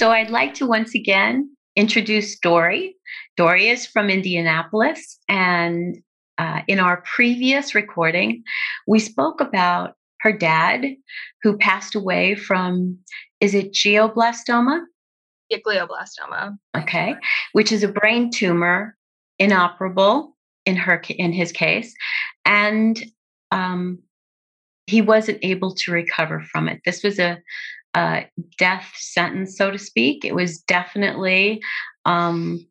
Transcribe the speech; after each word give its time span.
So 0.00 0.12
I'd 0.12 0.30
like 0.30 0.54
to 0.54 0.66
once 0.66 0.94
again 0.94 1.54
introduce 1.76 2.38
Dory. 2.38 2.96
Dory 3.36 3.68
is 3.68 3.84
from 3.84 4.08
Indianapolis. 4.08 5.18
And 5.28 5.98
uh, 6.38 6.62
in 6.66 6.80
our 6.80 7.02
previous 7.02 7.74
recording, 7.74 8.42
we 8.86 8.98
spoke 8.98 9.42
about 9.42 9.96
her 10.22 10.32
dad 10.32 10.86
who 11.42 11.58
passed 11.58 11.94
away 11.94 12.34
from, 12.34 12.96
is 13.42 13.52
it 13.52 13.74
glioblastoma? 13.74 14.84
Yeah, 15.50 15.58
glioblastoma. 15.58 16.56
Okay, 16.74 17.14
which 17.52 17.70
is 17.70 17.82
a 17.82 17.88
brain 17.88 18.30
tumor, 18.30 18.96
inoperable 19.38 20.34
in 20.64 20.76
her 20.76 21.02
in 21.10 21.34
his 21.34 21.52
case, 21.52 21.94
and 22.46 23.04
um, 23.50 23.98
he 24.86 25.02
wasn't 25.02 25.40
able 25.42 25.74
to 25.74 25.92
recover 25.92 26.40
from 26.40 26.68
it. 26.68 26.80
This 26.86 27.02
was 27.02 27.18
a 27.18 27.42
uh, 27.94 28.22
death 28.58 28.92
sentence, 28.96 29.56
so 29.56 29.70
to 29.70 29.78
speak. 29.78 30.24
It 30.24 30.34
was 30.34 30.58
definitely, 30.58 31.62
um, 32.04 32.66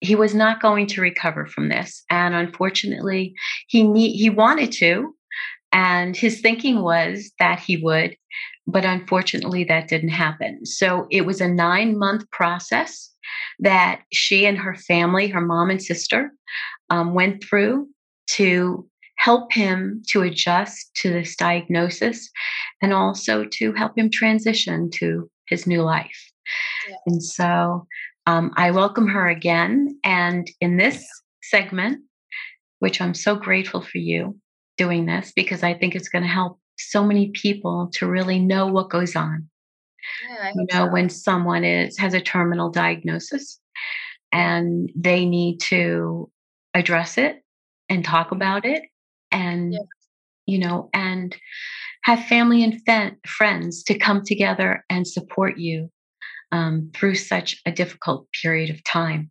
he 0.00 0.14
was 0.14 0.34
not 0.34 0.60
going 0.60 0.86
to 0.88 1.00
recover 1.00 1.46
from 1.46 1.68
this. 1.68 2.04
And 2.10 2.34
unfortunately, 2.34 3.34
he, 3.68 3.82
need, 3.82 4.16
he 4.16 4.30
wanted 4.30 4.72
to. 4.72 5.14
And 5.72 6.16
his 6.16 6.40
thinking 6.40 6.82
was 6.82 7.32
that 7.38 7.58
he 7.58 7.78
would, 7.78 8.16
but 8.66 8.84
unfortunately, 8.84 9.64
that 9.64 9.88
didn't 9.88 10.10
happen. 10.10 10.66
So 10.66 11.06
it 11.10 11.22
was 11.22 11.40
a 11.40 11.48
nine 11.48 11.98
month 11.98 12.30
process 12.30 13.10
that 13.60 14.02
she 14.12 14.44
and 14.44 14.58
her 14.58 14.74
family, 14.74 15.28
her 15.28 15.40
mom 15.40 15.70
and 15.70 15.82
sister, 15.82 16.30
um, 16.90 17.14
went 17.14 17.42
through 17.42 17.88
to 18.28 18.86
help 19.22 19.52
him 19.52 20.02
to 20.08 20.22
adjust 20.22 20.92
to 20.96 21.10
this 21.10 21.36
diagnosis 21.36 22.28
and 22.82 22.92
also 22.92 23.44
to 23.44 23.72
help 23.72 23.96
him 23.96 24.10
transition 24.10 24.90
to 24.90 25.30
his 25.46 25.64
new 25.64 25.82
life. 25.82 26.30
Yes. 26.88 26.98
And 27.06 27.22
so 27.22 27.86
um, 28.26 28.52
I 28.56 28.72
welcome 28.72 29.06
her 29.06 29.28
again. 29.28 29.96
And 30.02 30.50
in 30.60 30.76
this 30.76 31.06
segment, 31.42 32.00
which 32.80 33.00
I'm 33.00 33.14
so 33.14 33.36
grateful 33.36 33.80
for 33.80 33.98
you 33.98 34.36
doing 34.76 35.06
this 35.06 35.32
because 35.36 35.62
I 35.62 35.74
think 35.74 35.94
it's 35.94 36.08
going 36.08 36.24
to 36.24 36.28
help 36.28 36.58
so 36.76 37.04
many 37.04 37.30
people 37.30 37.90
to 37.94 38.08
really 38.08 38.40
know 38.40 38.66
what 38.66 38.90
goes 38.90 39.14
on. 39.14 39.48
Yeah, 40.28 40.52
you 40.56 40.66
know, 40.72 40.86
so. 40.86 40.92
when 40.92 41.08
someone 41.08 41.62
is 41.62 41.96
has 41.96 42.12
a 42.12 42.20
terminal 42.20 42.70
diagnosis 42.70 43.60
and 44.32 44.90
they 44.96 45.24
need 45.24 45.60
to 45.60 46.28
address 46.74 47.18
it 47.18 47.44
and 47.88 48.04
talk 48.04 48.32
about 48.32 48.64
it 48.64 48.82
and 49.32 49.76
you 50.46 50.58
know 50.58 50.88
and 50.92 51.36
have 52.04 52.24
family 52.24 52.64
and 52.64 52.80
fe- 52.84 53.16
friends 53.26 53.82
to 53.84 53.98
come 53.98 54.22
together 54.24 54.84
and 54.90 55.06
support 55.06 55.58
you 55.58 55.90
um, 56.50 56.90
through 56.94 57.14
such 57.14 57.60
a 57.64 57.72
difficult 57.72 58.26
period 58.42 58.70
of 58.70 58.82
time. 58.84 59.30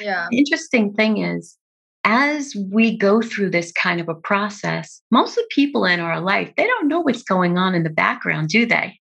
Yeah. 0.00 0.28
The 0.30 0.38
interesting 0.38 0.94
thing 0.94 1.18
is 1.18 1.56
as 2.04 2.56
we 2.70 2.96
go 2.96 3.20
through 3.20 3.50
this 3.50 3.72
kind 3.72 4.00
of 4.00 4.08
a 4.08 4.14
process 4.14 5.02
most 5.10 5.36
of 5.36 5.44
the 5.44 5.48
people 5.50 5.84
in 5.84 6.00
our 6.00 6.18
life 6.18 6.50
they 6.56 6.64
don't 6.64 6.88
know 6.88 7.00
what's 7.00 7.22
going 7.22 7.58
on 7.58 7.74
in 7.74 7.82
the 7.82 7.90
background 7.90 8.48
do 8.48 8.64
they? 8.64 8.98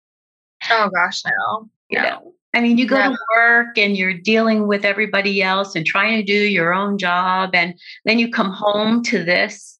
Oh 0.71 0.88
gosh 0.88 1.22
no. 1.27 1.69
you 1.91 1.98
no. 1.98 2.09
know 2.09 2.33
I 2.56 2.62
mean, 2.62 2.78
you 2.78 2.87
go 2.87 2.97
to 2.97 3.19
work 3.37 3.77
and 3.77 3.98
you're 3.98 4.15
dealing 4.15 4.66
with 4.66 4.87
everybody 4.87 5.43
else 5.43 5.77
and 5.77 5.84
trying 5.84 6.16
to 6.16 6.22
do 6.22 6.33
your 6.33 6.72
own 6.72 6.97
job. 6.97 7.50
And 7.53 7.75
then 8.06 8.19
you 8.19 8.31
come 8.31 8.50
home 8.50 9.03
to 9.04 9.22
this 9.22 9.76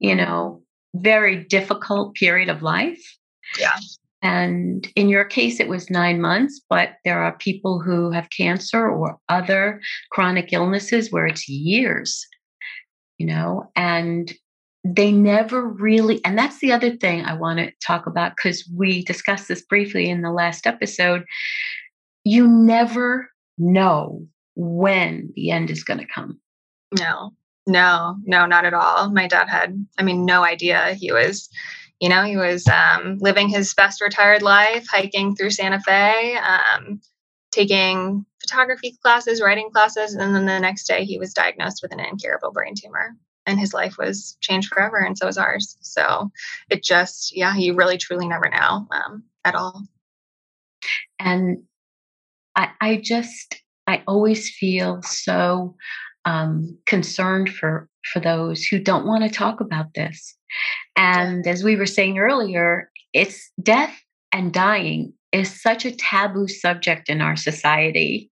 you 0.00 0.14
know, 0.14 0.62
very 0.96 1.44
difficult 1.44 2.14
period 2.14 2.48
of 2.48 2.62
life. 2.62 3.00
Yeah. 3.58 3.76
And 4.22 4.86
in 4.96 5.08
your 5.08 5.24
case, 5.24 5.60
it 5.60 5.68
was 5.68 5.88
nine 5.88 6.20
months, 6.20 6.60
but 6.68 6.96
there 7.04 7.22
are 7.22 7.38
people 7.38 7.80
who 7.80 8.10
have 8.10 8.28
cancer 8.36 8.88
or 8.88 9.18
other 9.28 9.80
chronic 10.10 10.52
illnesses 10.52 11.10
where 11.10 11.26
it's 11.26 11.48
years, 11.48 12.26
you 13.16 13.26
know, 13.26 13.70
and 13.76 14.34
they 14.84 15.10
never 15.12 15.66
really, 15.66 16.22
and 16.24 16.38
that's 16.38 16.58
the 16.58 16.72
other 16.72 16.96
thing 16.96 17.24
I 17.24 17.34
want 17.34 17.58
to 17.60 17.72
talk 17.86 18.06
about 18.06 18.36
because 18.36 18.68
we 18.74 19.04
discussed 19.04 19.48
this 19.48 19.62
briefly 19.62 20.10
in 20.10 20.22
the 20.22 20.32
last 20.32 20.66
episode. 20.66 21.24
You 22.24 22.46
never 22.46 23.28
know 23.56 24.26
when 24.54 25.32
the 25.34 25.50
end 25.50 25.70
is 25.70 25.84
going 25.84 26.00
to 26.00 26.06
come. 26.06 26.38
No. 26.98 27.32
No, 27.66 28.16
no, 28.24 28.46
not 28.46 28.64
at 28.64 28.74
all. 28.74 29.10
My 29.10 29.26
dad 29.26 29.48
had, 29.48 29.86
I 29.98 30.02
mean, 30.02 30.24
no 30.24 30.42
idea. 30.44 30.94
He 30.94 31.12
was, 31.12 31.48
you 32.00 32.08
know, 32.08 32.24
he 32.24 32.36
was 32.36 32.66
um, 32.66 33.18
living 33.20 33.48
his 33.48 33.74
best 33.74 34.00
retired 34.00 34.42
life, 34.42 34.86
hiking 34.90 35.36
through 35.36 35.50
Santa 35.50 35.80
Fe, 35.80 36.36
um, 36.36 37.00
taking 37.52 38.24
photography 38.40 38.96
classes, 39.02 39.42
writing 39.42 39.70
classes, 39.70 40.14
and 40.14 40.34
then 40.34 40.46
the 40.46 40.58
next 40.58 40.86
day 40.86 41.04
he 41.04 41.18
was 41.18 41.34
diagnosed 41.34 41.80
with 41.82 41.92
an 41.92 42.00
incurable 42.00 42.52
brain 42.52 42.74
tumor. 42.74 43.14
And 43.46 43.58
his 43.58 43.74
life 43.74 43.96
was 43.98 44.36
changed 44.40 44.68
forever, 44.68 44.98
and 44.98 45.16
so 45.16 45.26
was 45.26 45.38
ours. 45.38 45.76
So 45.80 46.30
it 46.70 46.82
just, 46.82 47.36
yeah, 47.36 47.56
you 47.56 47.74
really 47.74 47.98
truly 47.98 48.28
never 48.28 48.48
know 48.48 48.86
um, 48.90 49.24
at 49.44 49.54
all. 49.54 49.82
And 51.18 51.64
I, 52.54 52.70
I 52.80 52.96
just, 52.96 53.62
I 53.86 54.02
always 54.06 54.50
feel 54.50 55.02
so 55.02 55.74
um, 56.24 56.78
concerned 56.86 57.50
for 57.50 57.88
for 58.12 58.20
those 58.20 58.64
who 58.64 58.78
don't 58.78 59.06
want 59.06 59.22
to 59.24 59.30
talk 59.30 59.60
about 59.60 59.94
this. 59.94 60.36
And 60.96 61.46
as 61.46 61.62
we 61.62 61.76
were 61.76 61.86
saying 61.86 62.18
earlier, 62.18 62.90
it's 63.12 63.50
death 63.62 63.94
and 64.32 64.52
dying 64.52 65.12
is 65.32 65.62
such 65.62 65.84
a 65.84 65.94
taboo 65.94 66.48
subject 66.48 67.08
in 67.08 67.20
our 67.20 67.36
society. 67.36 68.30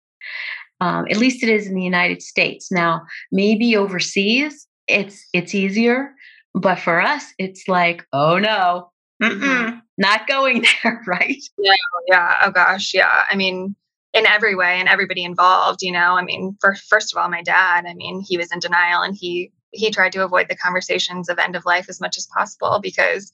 Um, 0.80 1.06
at 1.10 1.18
least 1.18 1.42
it 1.42 1.48
is 1.48 1.66
in 1.66 1.74
the 1.74 1.82
United 1.82 2.22
States. 2.22 2.72
Now, 2.72 3.02
maybe 3.30 3.76
overseas, 3.76 4.66
it's 4.88 5.26
it's 5.32 5.54
easier, 5.54 6.12
but 6.54 6.78
for 6.78 7.00
us, 7.00 7.24
it's 7.38 7.68
like, 7.68 8.04
oh 8.12 8.38
no, 8.38 8.90
mm-hmm. 9.22 9.78
not 9.98 10.26
going 10.26 10.64
there, 10.82 11.02
right? 11.06 11.42
Yeah, 11.58 11.72
yeah. 12.08 12.36
Oh 12.44 12.50
gosh, 12.50 12.94
yeah. 12.94 13.24
I 13.30 13.36
mean, 13.36 13.76
in 14.12 14.26
every 14.26 14.54
way 14.54 14.80
and 14.80 14.88
everybody 14.88 15.24
involved 15.24 15.82
you 15.82 15.92
know? 15.92 16.16
I 16.16 16.22
mean 16.22 16.56
for, 16.60 16.74
first 16.74 17.12
of 17.12 17.20
all 17.20 17.28
my 17.28 17.42
dad 17.42 17.84
i 17.86 17.94
mean 17.94 18.20
he 18.26 18.36
was 18.36 18.52
in 18.52 18.58
denial 18.58 19.02
and 19.02 19.16
he 19.16 19.52
he 19.72 19.90
tried 19.90 20.12
to 20.12 20.24
avoid 20.24 20.48
the 20.48 20.56
conversations 20.56 21.28
of 21.28 21.38
end 21.38 21.56
of 21.56 21.64
life 21.64 21.86
as 21.88 22.00
much 22.00 22.16
as 22.16 22.26
possible 22.26 22.80
because 22.82 23.32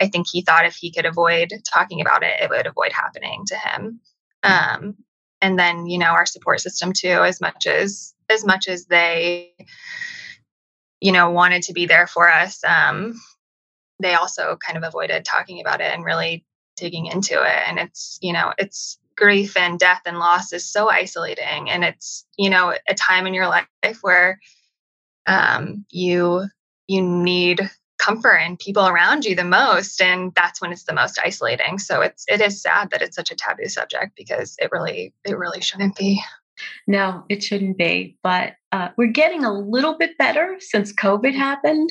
i 0.00 0.06
think 0.06 0.26
he 0.30 0.42
thought 0.42 0.66
if 0.66 0.76
he 0.76 0.92
could 0.92 1.06
avoid 1.06 1.52
talking 1.70 2.00
about 2.00 2.22
it 2.22 2.40
it 2.40 2.50
would 2.50 2.66
avoid 2.66 2.92
happening 2.92 3.44
to 3.46 3.56
him. 3.56 4.00
Um, 4.42 4.96
and 5.40 5.58
then 5.58 5.86
you 5.86 5.98
know 5.98 6.12
our 6.12 6.26
support 6.26 6.60
system 6.60 6.92
too 6.92 7.22
as 7.24 7.40
much 7.40 7.66
as 7.66 8.14
as 8.30 8.44
much 8.44 8.68
as 8.68 8.86
they 8.86 9.54
you 11.00 11.12
know 11.12 11.30
wanted 11.30 11.62
to 11.62 11.72
be 11.72 11.86
there 11.86 12.06
for 12.06 12.30
us 12.30 12.62
um, 12.64 13.14
they 14.00 14.14
also 14.14 14.56
kind 14.64 14.76
of 14.76 14.84
avoided 14.84 15.24
talking 15.24 15.60
about 15.60 15.80
it 15.80 15.92
and 15.92 16.04
really 16.04 16.44
digging 16.76 17.06
into 17.06 17.34
it. 17.34 17.62
And 17.66 17.78
it's 17.78 18.18
you 18.20 18.32
know 18.32 18.52
it's 18.58 18.98
grief 19.16 19.56
and 19.56 19.78
death 19.78 20.02
and 20.06 20.18
loss 20.18 20.52
is 20.52 20.70
so 20.70 20.88
isolating. 20.88 21.70
And 21.70 21.84
it's 21.84 22.26
you 22.36 22.50
know 22.50 22.74
a 22.88 22.94
time 22.94 23.26
in 23.26 23.34
your 23.34 23.48
life 23.48 23.66
where 24.02 24.40
um, 25.26 25.84
you 25.90 26.46
you 26.86 27.02
need 27.02 27.70
comfort 27.98 28.36
and 28.36 28.58
people 28.58 28.86
around 28.86 29.24
you 29.24 29.34
the 29.34 29.44
most 29.44 30.02
and 30.02 30.32
that's 30.34 30.60
when 30.60 30.72
it's 30.72 30.84
the 30.84 30.94
most 30.94 31.18
isolating. 31.24 31.78
So 31.78 32.00
it's 32.00 32.24
it 32.28 32.40
is 32.40 32.60
sad 32.60 32.90
that 32.90 33.02
it's 33.02 33.16
such 33.16 33.30
a 33.30 33.36
taboo 33.36 33.68
subject 33.68 34.12
because 34.16 34.56
it 34.58 34.70
really 34.72 35.14
it 35.24 35.38
really 35.38 35.60
shouldn't 35.60 35.96
be. 35.96 36.22
No 36.86 37.24
it 37.28 37.42
shouldn't 37.42 37.78
be. 37.78 38.18
But 38.22 38.54
uh, 38.72 38.88
we're 38.96 39.06
getting 39.06 39.44
a 39.44 39.52
little 39.52 39.96
bit 39.96 40.18
better 40.18 40.56
since 40.60 40.92
covid 40.92 41.34
happened. 41.34 41.90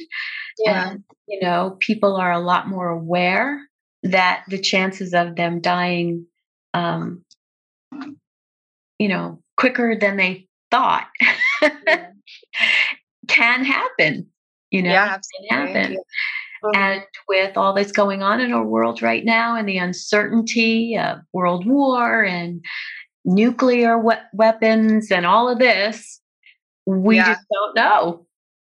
Yeah. 0.59 0.91
And, 0.91 1.03
you 1.27 1.39
know 1.41 1.77
people 1.79 2.15
are 2.15 2.31
a 2.31 2.39
lot 2.39 2.67
more 2.67 2.89
aware 2.89 3.61
that 4.03 4.43
the 4.49 4.59
chances 4.59 5.13
of 5.13 5.35
them 5.35 5.61
dying 5.61 6.27
um, 6.73 7.23
you 8.99 9.07
know, 9.07 9.41
quicker 9.57 9.97
than 9.99 10.17
they 10.17 10.47
thought 10.71 11.07
can 13.27 13.63
happen. 13.63 14.27
You 14.71 14.81
know, 14.81 14.91
yeah, 14.91 15.17
can 15.49 15.67
happen. 15.67 15.97
Mm-hmm. 16.63 16.81
And 16.81 17.03
with 17.27 17.57
all 17.57 17.73
that's 17.73 17.91
going 17.91 18.23
on 18.23 18.39
in 18.39 18.53
our 18.53 18.65
world 18.65 19.01
right 19.01 19.25
now 19.25 19.55
and 19.55 19.67
the 19.67 19.77
uncertainty 19.77 20.97
of 20.97 21.19
world 21.33 21.65
war 21.67 22.23
and 22.23 22.63
nuclear 23.25 23.99
we- 23.99 24.15
weapons 24.33 25.11
and 25.11 25.25
all 25.25 25.49
of 25.49 25.59
this, 25.59 26.21
we 26.85 27.17
yeah. 27.17 27.33
just 27.33 27.45
don't 27.51 27.75
know. 27.75 28.25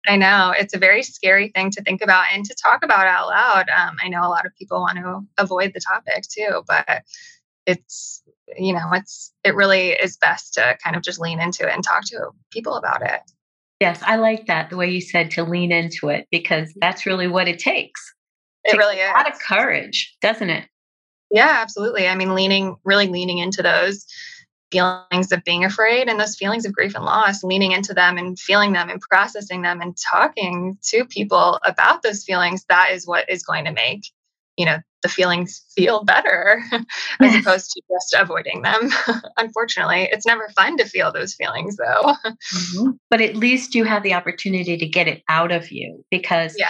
I 0.05 0.17
know 0.17 0.53
it's 0.57 0.73
a 0.73 0.79
very 0.79 1.03
scary 1.03 1.49
thing 1.49 1.71
to 1.71 1.81
think 1.81 2.01
about 2.01 2.25
and 2.33 2.43
to 2.45 2.55
talk 2.55 2.83
about 2.83 3.07
out 3.07 3.27
loud. 3.27 3.69
Um, 3.69 3.95
I 4.03 4.09
know 4.09 4.21
a 4.21 4.27
lot 4.27 4.45
of 4.45 4.55
people 4.57 4.81
want 4.81 4.97
to 4.97 5.21
avoid 5.37 5.71
the 5.73 5.79
topic 5.79 6.23
too, 6.29 6.63
but 6.67 7.03
it's 7.65 8.21
you 8.57 8.73
know 8.73 8.89
it's 8.93 9.33
it 9.43 9.55
really 9.55 9.91
is 9.91 10.17
best 10.17 10.53
to 10.55 10.77
kind 10.83 10.95
of 10.95 11.01
just 11.01 11.19
lean 11.19 11.39
into 11.39 11.67
it 11.67 11.73
and 11.73 11.83
talk 11.83 12.03
to 12.05 12.29
people 12.51 12.75
about 12.75 13.01
it. 13.01 13.21
Yes, 13.79 14.01
I 14.05 14.15
like 14.15 14.47
that 14.47 14.69
the 14.69 14.77
way 14.77 14.89
you 14.89 15.01
said 15.01 15.31
to 15.31 15.43
lean 15.43 15.71
into 15.71 16.09
it 16.09 16.27
because 16.31 16.69
mm-hmm. 16.69 16.79
that's 16.81 17.05
really 17.05 17.27
what 17.27 17.47
it 17.47 17.59
takes. 17.59 18.13
It, 18.63 18.75
it 18.75 18.77
really 18.77 18.97
is 18.97 19.09
a 19.09 19.13
lot 19.13 19.31
of 19.31 19.39
courage, 19.39 20.15
doesn't 20.21 20.49
it? 20.49 20.67
Yeah, 21.31 21.57
absolutely. 21.61 22.07
I 22.07 22.15
mean, 22.15 22.35
leaning 22.35 22.77
really 22.85 23.07
leaning 23.07 23.39
into 23.39 23.61
those 23.61 24.05
feelings 24.71 25.31
of 25.31 25.43
being 25.43 25.63
afraid 25.63 26.09
and 26.09 26.19
those 26.19 26.35
feelings 26.35 26.65
of 26.65 26.73
grief 26.73 26.95
and 26.95 27.05
loss, 27.05 27.43
leaning 27.43 27.71
into 27.71 27.93
them 27.93 28.17
and 28.17 28.39
feeling 28.39 28.73
them 28.73 28.89
and 28.89 28.99
processing 29.01 29.61
them 29.61 29.81
and 29.81 29.95
talking 30.11 30.77
to 30.81 31.05
people 31.05 31.59
about 31.63 32.01
those 32.01 32.23
feelings, 32.23 32.65
that 32.69 32.89
is 32.91 33.07
what 33.07 33.29
is 33.29 33.43
going 33.43 33.65
to 33.65 33.71
make, 33.71 34.07
you 34.57 34.65
know, 34.65 34.77
the 35.03 35.09
feelings 35.09 35.63
feel 35.75 36.03
better 36.03 36.63
as 37.19 37.35
opposed 37.35 37.71
to 37.71 37.81
just 37.91 38.15
avoiding 38.17 38.61
them. 38.63 38.89
Unfortunately, 39.37 40.09
it's 40.11 40.25
never 40.25 40.49
fun 40.55 40.77
to 40.77 40.85
feel 40.85 41.11
those 41.11 41.35
feelings 41.35 41.77
though. 41.77 42.15
Mm-hmm. 42.25 42.91
But 43.09 43.21
at 43.21 43.35
least 43.35 43.75
you 43.75 43.83
have 43.83 44.03
the 44.03 44.13
opportunity 44.13 44.77
to 44.77 44.87
get 44.87 45.07
it 45.07 45.21
out 45.29 45.51
of 45.51 45.71
you 45.71 46.03
because 46.09 46.55
yeah. 46.57 46.69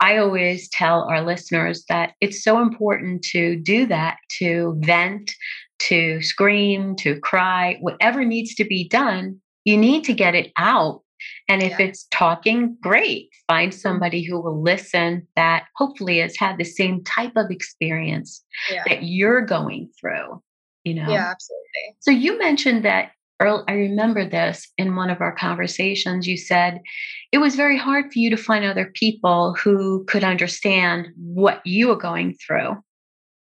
I 0.00 0.18
always 0.18 0.68
tell 0.68 1.02
our 1.02 1.22
listeners 1.22 1.84
that 1.88 2.12
it's 2.20 2.42
so 2.42 2.62
important 2.62 3.22
to 3.24 3.56
do 3.56 3.86
that, 3.86 4.18
to 4.38 4.76
vent, 4.80 5.32
to 5.80 6.22
scream, 6.22 6.94
to 6.96 7.18
cry, 7.20 7.76
whatever 7.80 8.24
needs 8.24 8.54
to 8.56 8.64
be 8.64 8.88
done, 8.88 9.40
you 9.64 9.76
need 9.76 10.04
to 10.04 10.14
get 10.14 10.34
it 10.34 10.52
out. 10.56 11.02
And 11.48 11.62
if 11.62 11.78
yeah. 11.78 11.86
it's 11.86 12.06
talking, 12.10 12.76
great. 12.80 13.28
Find 13.48 13.72
mm-hmm. 13.72 13.78
somebody 13.78 14.22
who 14.22 14.40
will 14.40 14.62
listen 14.62 15.26
that 15.36 15.64
hopefully 15.76 16.18
has 16.18 16.36
had 16.36 16.58
the 16.58 16.64
same 16.64 17.02
type 17.04 17.32
of 17.36 17.50
experience 17.50 18.44
yeah. 18.70 18.84
that 18.86 19.04
you're 19.04 19.42
going 19.42 19.90
through. 19.98 20.42
You 20.84 20.94
know? 20.94 21.08
Yeah, 21.08 21.30
absolutely. 21.30 21.96
So 22.00 22.10
you 22.10 22.38
mentioned 22.38 22.84
that 22.84 23.12
Earl, 23.40 23.64
I 23.68 23.72
remember 23.72 24.28
this 24.28 24.70
in 24.76 24.96
one 24.96 25.08
of 25.08 25.22
our 25.22 25.34
conversations. 25.34 26.26
You 26.26 26.36
said 26.36 26.80
it 27.32 27.38
was 27.38 27.56
very 27.56 27.78
hard 27.78 28.12
for 28.12 28.18
you 28.18 28.28
to 28.30 28.36
find 28.36 28.64
other 28.64 28.92
people 28.94 29.54
who 29.54 30.04
could 30.04 30.24
understand 30.24 31.08
what 31.16 31.62
you 31.64 31.88
were 31.88 31.96
going 31.96 32.36
through. 32.46 32.76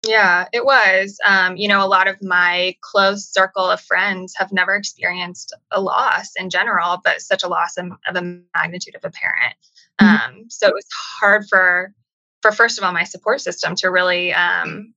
Yeah, 0.06 0.48
it 0.54 0.66
was. 0.66 1.20
Um, 1.26 1.58
you 1.58 1.68
know, 1.68 1.84
a 1.84 1.88
lot 1.88 2.08
of 2.08 2.22
my 2.22 2.76
close 2.82 3.28
circle 3.28 3.70
of 3.70 3.82
friends 3.82 4.34
have 4.38 4.52
never 4.52 4.76
experienced 4.76 5.54
a 5.72 5.82
loss 5.82 6.32
in 6.38 6.50
general, 6.50 7.02
but 7.04 7.22
such 7.22 7.44
a 7.44 7.48
loss 7.48 7.78
of, 7.78 7.88
of 8.08 8.16
a 8.16 8.40
magnitude 8.56 8.96
of 8.96 9.04
a 9.04 9.10
parent. 9.10 9.56
Mm-hmm. 10.00 10.36
Um, 10.38 10.46
so 10.50 10.68
it 10.68 10.74
was 10.74 10.86
hard 11.20 11.48
for, 11.50 11.94
for 12.42 12.52
first 12.52 12.78
of 12.78 12.84
all, 12.84 12.94
my 12.94 13.04
support 13.04 13.42
system 13.42 13.76
to 13.78 13.90
really, 13.90 14.34
um, 14.34 14.94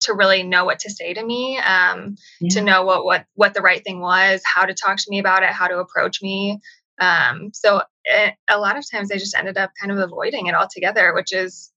to 0.00 0.14
really 0.14 0.42
know 0.42 0.64
what 0.64 0.78
to 0.80 0.90
say 0.90 1.14
to 1.14 1.24
me, 1.24 1.58
um, 1.58 2.16
yeah. 2.40 2.50
to 2.50 2.60
know 2.62 2.84
what 2.84 3.04
what 3.04 3.26
what 3.34 3.52
the 3.52 3.60
right 3.60 3.82
thing 3.82 4.00
was, 4.00 4.40
how 4.44 4.64
to 4.64 4.74
talk 4.74 4.96
to 4.96 5.10
me 5.10 5.18
about 5.18 5.42
it, 5.42 5.50
how 5.50 5.66
to 5.66 5.78
approach 5.78 6.22
me. 6.22 6.60
Um, 7.00 7.50
so 7.52 7.78
it, 7.78 7.84
eh, 8.06 8.30
a 8.48 8.58
lot 8.58 8.78
of 8.78 8.88
times 8.88 9.10
I 9.10 9.16
just 9.16 9.36
ended 9.36 9.58
up 9.58 9.72
kind 9.80 9.90
of 9.90 9.98
avoiding 9.98 10.46
it 10.46 10.54
altogether, 10.54 11.12
which 11.14 11.32
is 11.32 11.72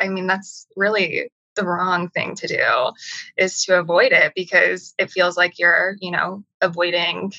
I 0.00 0.08
mean, 0.08 0.26
that's 0.26 0.66
really 0.76 1.30
the 1.56 1.66
wrong 1.66 2.08
thing 2.08 2.34
to 2.36 2.46
do 2.46 2.92
is 3.36 3.64
to 3.64 3.78
avoid 3.78 4.12
it 4.12 4.32
because 4.34 4.94
it 4.98 5.10
feels 5.10 5.36
like 5.36 5.58
you're, 5.58 5.96
you 6.00 6.10
know, 6.10 6.44
avoiding 6.60 7.32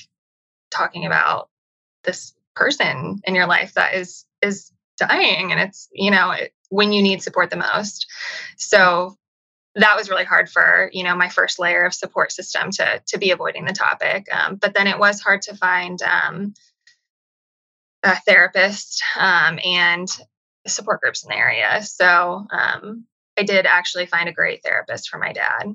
talking 0.70 1.06
about 1.06 1.48
this 2.04 2.34
person 2.54 3.20
in 3.24 3.34
your 3.34 3.46
life 3.46 3.74
that 3.74 3.94
is 3.94 4.24
is 4.42 4.72
dying 4.98 5.52
and 5.52 5.60
it's, 5.60 5.88
you 5.92 6.10
know, 6.10 6.32
it, 6.32 6.52
when 6.68 6.92
you 6.92 7.02
need 7.02 7.22
support 7.22 7.50
the 7.50 7.56
most. 7.56 8.06
So 8.56 9.16
that 9.78 9.96
was 9.96 10.10
really 10.10 10.24
hard 10.24 10.48
for 10.48 10.90
you 10.92 11.04
know 11.04 11.16
my 11.16 11.28
first 11.28 11.58
layer 11.58 11.84
of 11.84 11.94
support 11.94 12.32
system 12.32 12.70
to 12.70 13.02
to 13.06 13.18
be 13.18 13.30
avoiding 13.30 13.64
the 13.64 13.72
topic 13.72 14.26
um, 14.32 14.56
but 14.56 14.74
then 14.74 14.86
it 14.86 14.98
was 14.98 15.20
hard 15.20 15.42
to 15.42 15.56
find 15.56 16.00
um, 16.02 16.54
a 18.02 18.16
therapist 18.22 19.02
um, 19.18 19.58
and 19.64 20.08
support 20.66 21.00
groups 21.00 21.24
in 21.24 21.28
the 21.28 21.36
area 21.36 21.80
so 21.82 22.46
um, 22.50 23.04
I 23.38 23.42
did 23.44 23.66
actually 23.66 24.06
find 24.06 24.28
a 24.28 24.32
great 24.32 24.62
therapist 24.62 25.08
for 25.08 25.18
my 25.18 25.32
dad. 25.32 25.74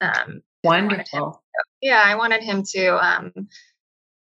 Um, 0.00 0.42
Wonderful. 0.64 1.42
I 1.42 1.62
yeah, 1.80 2.02
I 2.04 2.16
wanted 2.16 2.42
him 2.42 2.64
to 2.74 3.06
um, 3.06 3.32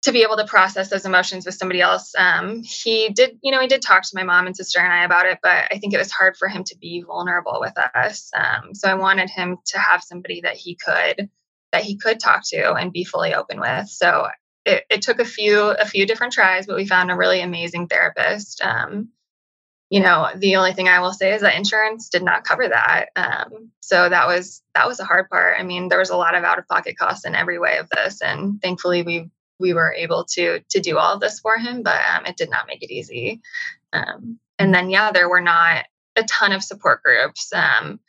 to 0.03 0.13
be 0.13 0.23
able 0.23 0.37
to 0.37 0.47
process 0.47 0.91
those 0.91 1.07
emotions 1.07 1.45
with 1.45 1.55
somebody 1.55 1.81
else. 1.81 2.15
Um, 2.17 2.63
he 2.63 3.09
did, 3.09 3.39
you 3.43 3.51
know, 3.51 3.61
he 3.61 3.67
did 3.67 3.83
talk 3.83 4.03
to 4.03 4.15
my 4.15 4.23
mom 4.23 4.47
and 4.47 4.57
sister 4.57 4.79
and 4.79 4.93
I 4.93 5.05
about 5.05 5.27
it, 5.27 5.39
but 5.43 5.67
I 5.71 5.79
think 5.79 5.93
it 5.93 5.99
was 5.99 6.13
hard 6.13 6.37
for 6.37 6.49
him 6.49 6.63
to 6.65 6.77
be 6.79 7.03
vulnerable 7.03 7.59
with 7.61 7.77
us. 7.95 8.31
Um, 8.37 8.75
so 8.75 8.89
I 8.89 8.95
wanted 8.95 9.31
him 9.31 9.57
to 9.67 9.79
have 9.79 10.03
somebody 10.03 10.43
that 10.43 10.57
he 10.57 10.77
could 10.77 11.29
that 11.73 11.83
he 11.83 11.99
could 11.99 12.21
talk 12.21 12.43
to 12.49 12.75
and 12.75 12.93
be 12.93 13.05
fully 13.05 13.35
open 13.35 13.61
with. 13.61 13.89
So 13.89 14.29
it, 14.65 14.85
it 14.89 15.03
took 15.03 15.19
a 15.19 15.25
few 15.25 15.71
a 15.71 15.85
few 15.85 16.07
different 16.07 16.33
tries, 16.33 16.67
but 16.67 16.77
we 16.77 16.87
found 16.87 17.11
a 17.11 17.17
really 17.17 17.41
amazing 17.41 17.89
therapist. 17.89 18.63
Um, 18.63 19.11
you 19.91 20.01
know 20.01 20.29
the 20.37 20.57
only 20.57 20.73
thing 20.73 20.89
i 20.89 21.01
will 21.01 21.13
say 21.13 21.33
is 21.33 21.43
that 21.43 21.57
insurance 21.57 22.09
did 22.09 22.23
not 22.23 22.45
cover 22.45 22.69
that. 22.69 23.07
Um, 23.17 23.71
so 23.81 24.09
that 24.09 24.27
was 24.27 24.63
that 24.75 24.87
was 24.87 25.01
a 25.01 25.05
hard 25.05 25.29
part. 25.31 25.59
I 25.59 25.63
mean 25.63 25.89
there 25.89 25.99
was 25.99 26.11
a 26.11 26.17
lot 26.17 26.35
of 26.35 26.45
out 26.45 26.59
of 26.59 26.69
pocket 26.69 26.97
costs 26.99 27.25
in 27.25 27.35
every 27.35 27.59
way 27.59 27.79
of 27.79 27.89
this 27.89 28.21
and 28.21 28.61
thankfully 28.61 29.03
we 29.03 29.31
we 29.59 29.73
were 29.73 29.93
able 29.93 30.25
to 30.33 30.61
to 30.71 30.81
do 30.81 30.99
all 30.99 31.15
of 31.15 31.21
this 31.21 31.41
for 31.41 31.57
him 31.57 31.83
but 31.83 32.01
um, 32.15 32.27
it 32.27 32.37
did 32.37 32.51
not 32.51 32.67
make 32.67 32.83
it 32.83 32.93
easy. 32.93 33.41
Um, 33.93 34.39
and 34.59 34.75
then 34.75 34.91
yeah 34.91 35.13
there 35.13 35.29
were 35.29 35.41
not 35.41 35.87
a 36.17 36.25
ton 36.25 36.53
of 36.53 36.63
support 36.63 37.03
groups. 37.03 37.53
Um, 37.53 38.01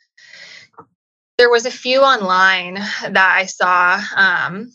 there 1.38 1.50
was 1.50 1.64
a 1.64 1.70
few 1.70 2.02
online 2.02 2.74
that 2.74 3.34
i 3.38 3.46
saw 3.46 3.98
um, 4.14 4.70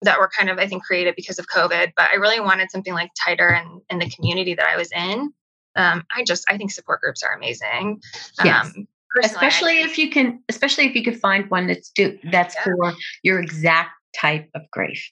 that 0.00 0.18
were 0.18 0.30
kind 0.34 0.48
of 0.48 0.56
i 0.56 0.66
think 0.66 0.82
created 0.82 1.14
because 1.14 1.38
of 1.38 1.46
covid 1.46 1.92
but 1.94 2.08
i 2.10 2.14
really 2.14 2.40
wanted 2.40 2.70
something 2.70 2.94
like 2.94 3.10
tighter 3.22 3.50
in, 3.50 3.82
in 3.90 3.98
the 3.98 4.08
community 4.08 4.54
that 4.54 4.66
i 4.66 4.78
was 4.78 4.90
in 4.90 5.30
um, 5.76 6.04
I 6.14 6.24
just 6.24 6.44
I 6.48 6.56
think 6.56 6.70
support 6.70 7.00
groups 7.00 7.22
are 7.22 7.34
amazing. 7.34 8.00
Yes. 8.44 8.72
Um, 8.76 8.86
especially 9.22 9.80
if 9.80 9.98
you 9.98 10.10
can, 10.10 10.42
especially 10.48 10.86
if 10.86 10.94
you 10.94 11.02
could 11.02 11.20
find 11.20 11.50
one 11.50 11.66
that's 11.66 11.90
do 11.90 12.18
that's 12.30 12.54
yeah. 12.54 12.64
for 12.64 12.94
your 13.22 13.40
exact 13.40 13.90
type 14.14 14.48
of 14.54 14.62
grief. 14.70 15.10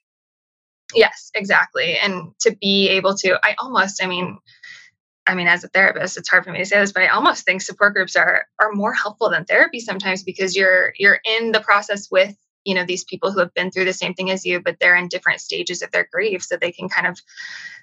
Yes, 0.95 1.31
exactly. 1.35 1.97
And 1.97 2.33
to 2.41 2.57
be 2.61 2.89
able 2.89 3.15
to, 3.19 3.39
I 3.45 3.55
almost, 3.59 4.03
I 4.03 4.07
mean, 4.07 4.39
I 5.27 5.35
mean, 5.35 5.47
as 5.47 5.63
a 5.63 5.69
therapist, 5.69 6.17
it's 6.17 6.29
hard 6.29 6.45
for 6.45 6.51
me 6.51 6.59
to 6.59 6.65
say 6.65 6.81
this, 6.81 6.93
but 6.93 7.05
I 7.05 7.09
almost 7.09 7.45
think 7.45 7.63
support 7.63 7.95
groups 7.95 8.17
are 8.17 8.47
are 8.59 8.73
more 8.73 8.93
helpful 8.93 9.31
than 9.31 9.45
therapy 9.45 9.79
sometimes 9.79 10.25
because 10.25 10.57
you're 10.57 10.93
you're 10.99 11.21
in 11.25 11.53
the 11.53 11.61
process 11.61 12.09
with 12.11 12.35
you 12.65 12.75
know 12.75 12.85
these 12.85 13.05
people 13.05 13.31
who 13.31 13.39
have 13.39 13.55
been 13.55 13.71
through 13.71 13.85
the 13.85 13.93
same 13.93 14.15
thing 14.15 14.31
as 14.31 14.45
you 14.45 14.61
but 14.61 14.77
they're 14.81 14.97
in 14.97 15.09
different 15.09 15.41
stages 15.41 15.83
of 15.83 15.91
their 15.93 16.07
grief 16.13 16.43
so 16.43 16.57
they 16.57 16.73
can 16.73 16.89
kind 16.89 17.07
of 17.07 17.19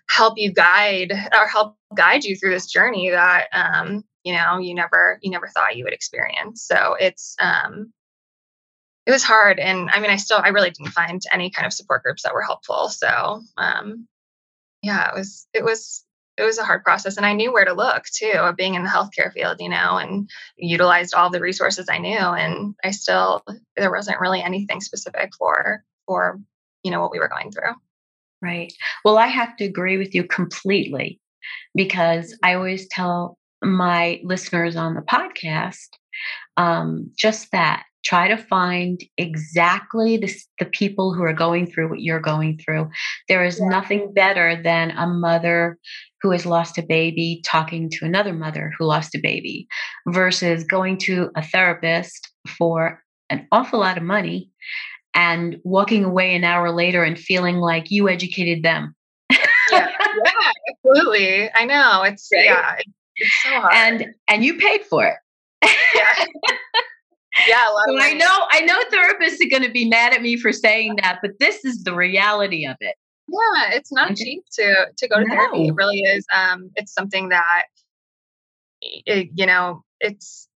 help 0.10 0.36
you 0.38 0.52
guide 0.52 1.12
or 1.12 1.48
help 1.48 1.76
guide 1.96 2.24
you 2.24 2.36
through 2.36 2.52
this 2.52 2.68
journey 2.68 3.10
that 3.10 3.48
um, 3.54 4.04
you 4.24 4.34
know 4.34 4.58
you 4.58 4.74
never 4.74 5.20
you 5.22 5.32
never 5.32 5.48
thought 5.48 5.76
you 5.76 5.84
would 5.84 5.94
experience. 5.94 6.64
So 6.64 6.96
it's 7.00 7.36
um, 7.40 7.94
it 9.06 9.12
was 9.12 9.24
hard 9.24 9.58
and 9.58 9.90
i 9.92 10.02
mean 10.02 10.12
i 10.12 10.18
still 10.18 10.40
i 10.44 10.50
really 10.50 10.70
didn't 10.70 10.92
find 10.92 11.22
any 11.32 11.50
kind 11.50 11.66
of 11.66 11.72
support 11.74 12.04
groups 12.04 12.24
that 12.24 12.34
were 12.34 12.42
helpful. 12.42 12.90
So 12.90 13.42
um, 13.58 14.08
yeah 14.84 15.10
it 15.10 15.16
was 15.16 15.48
it 15.54 15.64
was 15.64 16.04
it 16.38 16.44
was 16.44 16.60
a 16.60 16.64
hard 16.64 16.84
process 16.84 17.18
and 17.18 17.26
i 17.26 17.34
knew 17.34 17.52
where 17.52 17.66
to 17.66 17.74
look 17.74 18.04
too 18.06 18.52
being 18.58 18.76
in 18.76 18.84
the 18.84 18.90
healthcare 18.90 19.34
field 19.34 19.58
you 19.60 19.70
know 19.70 19.98
and 19.98 20.30
utilized 20.56 21.14
all 21.14 21.30
the 21.30 21.40
resources 21.40 21.88
i 21.90 21.98
knew 21.98 22.18
and 22.18 22.76
i 22.84 22.92
still 22.92 23.44
there 23.76 23.92
wasn't 23.92 24.20
really 24.20 24.42
anything 24.42 24.82
specific 24.82 25.32
for 25.38 25.84
for 26.06 26.40
you 26.84 26.92
know 26.92 27.02
what 27.02 27.12
we 27.12 27.20
were 27.20 27.28
going 27.28 27.52
through 27.52 27.74
right 28.41 28.74
well 29.03 29.17
i 29.17 29.27
have 29.27 29.56
to 29.56 29.65
agree 29.65 29.98
with 29.98 30.13
you 30.13 30.24
completely 30.24 31.20
because 31.75 32.38
i 32.44 32.53
always 32.53 32.88
tell 32.89 33.38
my 33.63 34.20
listeners 34.24 34.75
on 34.75 34.94
the 34.94 35.01
podcast 35.01 35.88
um, 36.58 37.12
just 37.15 37.51
that 37.51 37.84
try 38.08 38.29
to 38.29 38.38
find 38.38 39.01
exactly 39.17 40.15
the, 40.15 40.34
the 40.60 40.65
people 40.65 41.13
who 41.13 41.24
are 41.24 41.34
going 41.34 41.67
through 41.67 41.89
what 41.89 42.00
you're 42.00 42.22
going 42.22 42.58
through. 42.58 42.89
There 43.27 43.44
is 43.44 43.60
yeah. 43.60 43.67
nothing 43.67 44.13
better 44.13 44.62
than 44.63 44.91
a 44.91 45.06
mother 45.06 45.77
who 46.22 46.32
has 46.32 46.46
lost 46.46 46.77
a 46.77 46.84
baby 46.84 47.41
talking 47.46 47.89
to 47.89 48.06
another 48.06 48.34
mother 48.34 48.72
who 48.77 48.86
lost 48.86 49.13
a 49.13 49.20
baby 49.20 49.67
versus 50.08 50.63
going 50.63 50.98
to 51.00 51.32
a 51.36 51.44
therapist 51.44 52.29
for 52.58 53.03
an 53.29 53.46
awful 53.51 53.82
lot 53.82 53.98
of 53.98 54.03
money 54.03 54.50
and 55.14 55.60
walking 55.64 56.04
away 56.04 56.36
an 56.36 56.44
hour 56.44 56.72
later 56.72 57.04
and 57.04 57.18
feeling 57.18 57.58
like 57.58 57.90
you 57.90 58.10
educated 58.10 58.64
them. 58.64 58.96
yeah, 59.32 59.40
yeah, 59.72 60.52
absolutely. 60.70 61.50
I 61.54 61.66
know. 61.66 62.04
It's 62.06 62.30
right? 62.34 62.46
yeah, 62.46 62.76
it's 63.16 63.44
so 63.44 63.50
hard. 63.50 63.74
And 63.74 64.06
and 64.28 64.44
you 64.44 64.58
paid 64.58 64.84
for 64.84 65.06
it. 65.06 65.18
yeah. 65.96 66.26
Yeah, 67.48 67.68
so 67.88 68.00
I 68.00 68.14
know 68.14 68.46
I 68.50 68.62
know 68.62 68.80
therapists 68.92 69.46
are 69.46 69.50
going 69.50 69.62
to 69.62 69.72
be 69.72 69.88
mad 69.88 70.14
at 70.14 70.22
me 70.22 70.38
for 70.38 70.52
saying 70.52 70.96
that, 71.04 71.20
but 71.22 71.38
this 71.40 71.64
is 71.66 71.84
the 71.84 71.94
reality 71.94 72.66
of 72.66 72.78
it. 72.80 72.96
Yeah, 73.28 73.76
it's 73.76 73.92
not 73.92 74.12
okay. 74.12 74.24
cheap 74.24 74.44
to 74.54 74.88
to 74.98 75.08
go 75.08 75.18
to 75.18 75.26
no. 75.26 75.36
therapy. 75.36 75.68
It 75.68 75.76
really 75.76 76.00
is. 76.00 76.26
Um, 76.36 76.72
it's 76.76 76.94
something 76.94 77.30
that 77.30 77.66
it, 78.82 79.30
you 79.36 79.46
know, 79.46 79.84
it's 80.00 80.48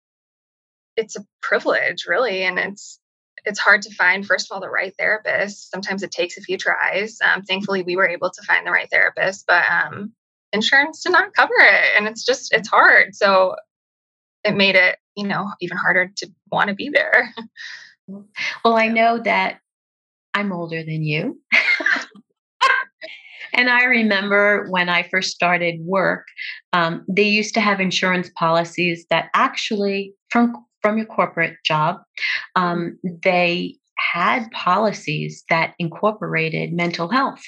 it's 0.97 1.17
a 1.17 1.25
privilege, 1.43 2.07
really, 2.07 2.43
and 2.45 2.59
it's 2.59 3.00
it's 3.45 3.59
hard 3.59 3.83
to 3.83 3.95
find 3.95 4.27
first 4.27 4.51
of 4.51 4.55
all 4.55 4.61
the 4.61 4.69
right 4.71 4.95
therapist. 4.99 5.71
Sometimes 5.71 6.03
it 6.03 6.11
takes 6.11 6.37
a 6.37 6.43
few 6.43 6.57
tries. 6.57 7.19
Um, 7.23 7.43
thankfully 7.43 7.83
we 7.83 7.97
were 7.97 8.09
able 8.09 8.31
to 8.31 8.43
find 8.43 8.67
the 8.67 8.71
right 8.71 8.89
therapist 8.91 9.45
but 9.47 9.65
um, 9.71 10.13
insurance 10.53 11.03
did 11.03 11.13
not 11.13 11.35
cover 11.35 11.55
it 11.59 11.97
and 11.97 12.07
it's 12.07 12.25
just 12.25 12.53
it's 12.53 12.69
hard. 12.69 13.15
So 13.15 13.57
it 14.45 14.57
made 14.57 14.77
it 14.77 14.99
you 15.17 15.27
know 15.27 15.51
even 15.61 15.77
harder 15.77 16.11
to 16.17 16.31
want 16.51 16.69
to 16.69 16.75
be 16.75 16.89
there. 16.89 17.35
Well 18.65 18.77
i 18.77 18.89
know 18.89 19.21
that 19.21 19.61
i'm 20.35 20.53
older 20.53 20.83
than 20.83 21.05
you. 21.05 21.41
And 23.53 23.71
i 23.71 23.85
remember 23.85 24.67
when 24.69 24.89
i 24.89 25.05
first 25.05 25.31
started 25.31 25.79
work 25.85 26.27
um, 26.73 27.05
they 27.09 27.23
used 27.23 27.55
to 27.55 27.61
have 27.61 27.79
insurance 27.79 28.31
policies 28.37 29.07
that 29.11 29.29
actually 29.33 30.13
from 30.31 30.57
from 30.83 30.97
your 30.97 31.07
corporate 31.07 31.57
job 31.65 32.01
um, 32.57 32.99
they 33.03 33.77
had 34.13 34.51
policies 34.53 35.45
that 35.49 35.75
incorporated 35.79 36.73
mental 36.73 37.09
health 37.09 37.43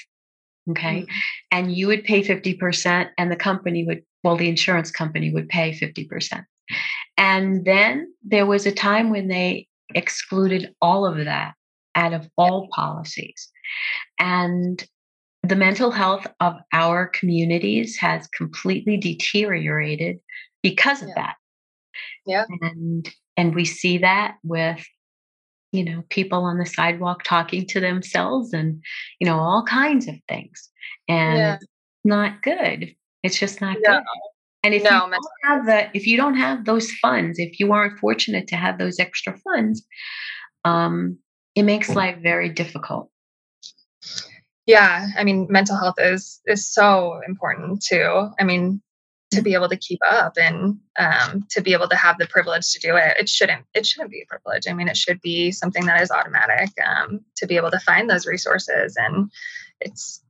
okay 0.69 1.01
mm-hmm. 1.01 1.15
and 1.51 1.75
you 1.75 1.87
would 1.87 2.03
pay 2.03 2.23
50% 2.23 3.09
and 3.17 3.31
the 3.31 3.35
company 3.35 3.85
would 3.85 4.03
well 4.23 4.37
the 4.37 4.49
insurance 4.49 4.91
company 4.91 5.31
would 5.31 5.49
pay 5.49 5.71
50% 5.71 6.45
and 7.17 7.65
then 7.65 8.13
there 8.23 8.45
was 8.45 8.65
a 8.65 8.71
time 8.71 9.09
when 9.09 9.27
they 9.27 9.67
excluded 9.95 10.73
all 10.81 11.05
of 11.05 11.23
that 11.25 11.53
out 11.95 12.13
of 12.13 12.29
all 12.37 12.67
policies. 12.71 13.51
And 14.19 14.83
the 15.43 15.55
mental 15.55 15.91
health 15.91 16.25
of 16.39 16.55
our 16.71 17.07
communities 17.07 17.97
has 17.97 18.27
completely 18.27 18.97
deteriorated 18.97 20.19
because 20.61 21.01
of 21.01 21.09
yeah. 21.09 21.13
that. 21.15 21.35
Yeah. 22.25 22.45
And 22.61 23.13
and 23.37 23.55
we 23.55 23.65
see 23.65 23.99
that 23.99 24.35
with 24.43 24.85
you 25.71 25.83
know 25.83 26.03
people 26.09 26.43
on 26.43 26.57
the 26.57 26.65
sidewalk 26.65 27.23
talking 27.23 27.65
to 27.67 27.79
themselves 27.79 28.53
and 28.53 28.81
you 29.19 29.27
know 29.27 29.39
all 29.39 29.63
kinds 29.63 30.07
of 30.07 30.15
things 30.27 30.69
and 31.07 31.37
yeah. 31.37 31.57
not 32.03 32.41
good 32.43 32.93
it's 33.23 33.39
just 33.39 33.61
not 33.61 33.77
no. 33.81 33.93
good 33.93 34.03
and 34.63 34.73
if 34.73 34.83
no, 34.83 34.89
you 34.89 35.11
don't 35.11 35.15
have 35.43 35.65
the, 35.65 35.89
if 35.93 36.07
you 36.07 36.15
don't 36.15 36.37
have 36.37 36.63
those 36.63 36.89
funds, 36.93 37.37
if 37.37 37.59
you 37.59 37.73
aren't 37.73 37.99
fortunate 37.99 38.47
to 38.47 38.55
have 38.55 38.77
those 38.77 38.97
extra 38.97 39.37
funds, 39.39 39.85
um, 40.63 41.17
it 41.53 41.63
makes 41.63 41.89
life 41.89 42.17
very 42.23 42.47
difficult. 42.47 43.09
Yeah, 44.65 45.07
I 45.17 45.25
mean, 45.25 45.47
mental 45.49 45.77
health 45.77 45.95
is 45.97 46.39
is 46.45 46.71
so 46.71 47.19
important 47.27 47.83
too. 47.83 48.29
I 48.39 48.45
mean, 48.45 48.81
to 49.35 49.41
be 49.41 49.53
able 49.53 49.69
to 49.69 49.77
keep 49.77 49.99
up 50.09 50.33
and 50.37 50.77
um, 50.97 51.45
to 51.49 51.61
be 51.61 51.73
able 51.73 51.87
to 51.89 51.95
have 51.95 52.17
the 52.17 52.27
privilege 52.27 52.71
to 52.73 52.79
do 52.79 52.95
it, 52.95 53.17
it 53.19 53.29
shouldn't 53.29 53.65
it 53.73 53.85
shouldn't 53.85 54.11
be 54.11 54.21
a 54.21 54.25
privilege. 54.27 54.63
I 54.67 54.73
mean, 54.73 54.87
it 54.87 54.97
should 54.97 55.21
be 55.21 55.51
something 55.51 55.85
that 55.85 56.01
is 56.01 56.11
automatic 56.11 56.69
um, 56.85 57.21
to 57.37 57.47
be 57.47 57.57
able 57.57 57.71
to 57.71 57.79
find 57.79 58.09
those 58.09 58.25
resources, 58.25 58.95
and 58.97 59.31
it's 59.79 60.23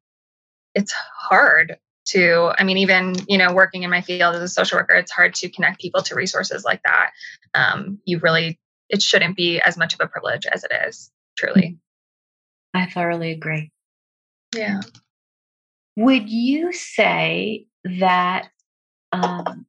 it's 0.75 0.93
hard 1.15 1.77
to 2.05 2.51
i 2.57 2.65
mean 2.65 2.77
even 2.77 3.15
you 3.29 3.37
know 3.37 3.53
working 3.53 3.83
in 3.83 3.89
my 3.89 4.01
field 4.01 4.35
as 4.35 4.41
a 4.41 4.47
social 4.49 4.77
worker 4.77 4.93
it's 4.93 5.11
hard 5.11 5.33
to 5.33 5.47
connect 5.49 5.79
people 5.79 6.01
to 6.01 6.15
resources 6.15 6.65
like 6.65 6.81
that. 6.83 7.11
Um, 7.55 7.99
you 8.05 8.19
really 8.19 8.59
it 8.89 9.01
shouldn't 9.01 9.35
be 9.35 9.59
as 9.61 9.77
much 9.77 9.93
of 9.93 9.99
a 10.01 10.07
privilege 10.07 10.45
as 10.45 10.63
it 10.63 10.71
is 10.87 11.11
truly. 11.37 11.77
I 12.73 12.87
thoroughly 12.87 13.31
agree. 13.31 13.71
Yeah. 14.55 14.81
Would 15.95 16.29
you 16.29 16.73
say 16.73 17.67
that 17.83 18.49
um, 19.13 19.65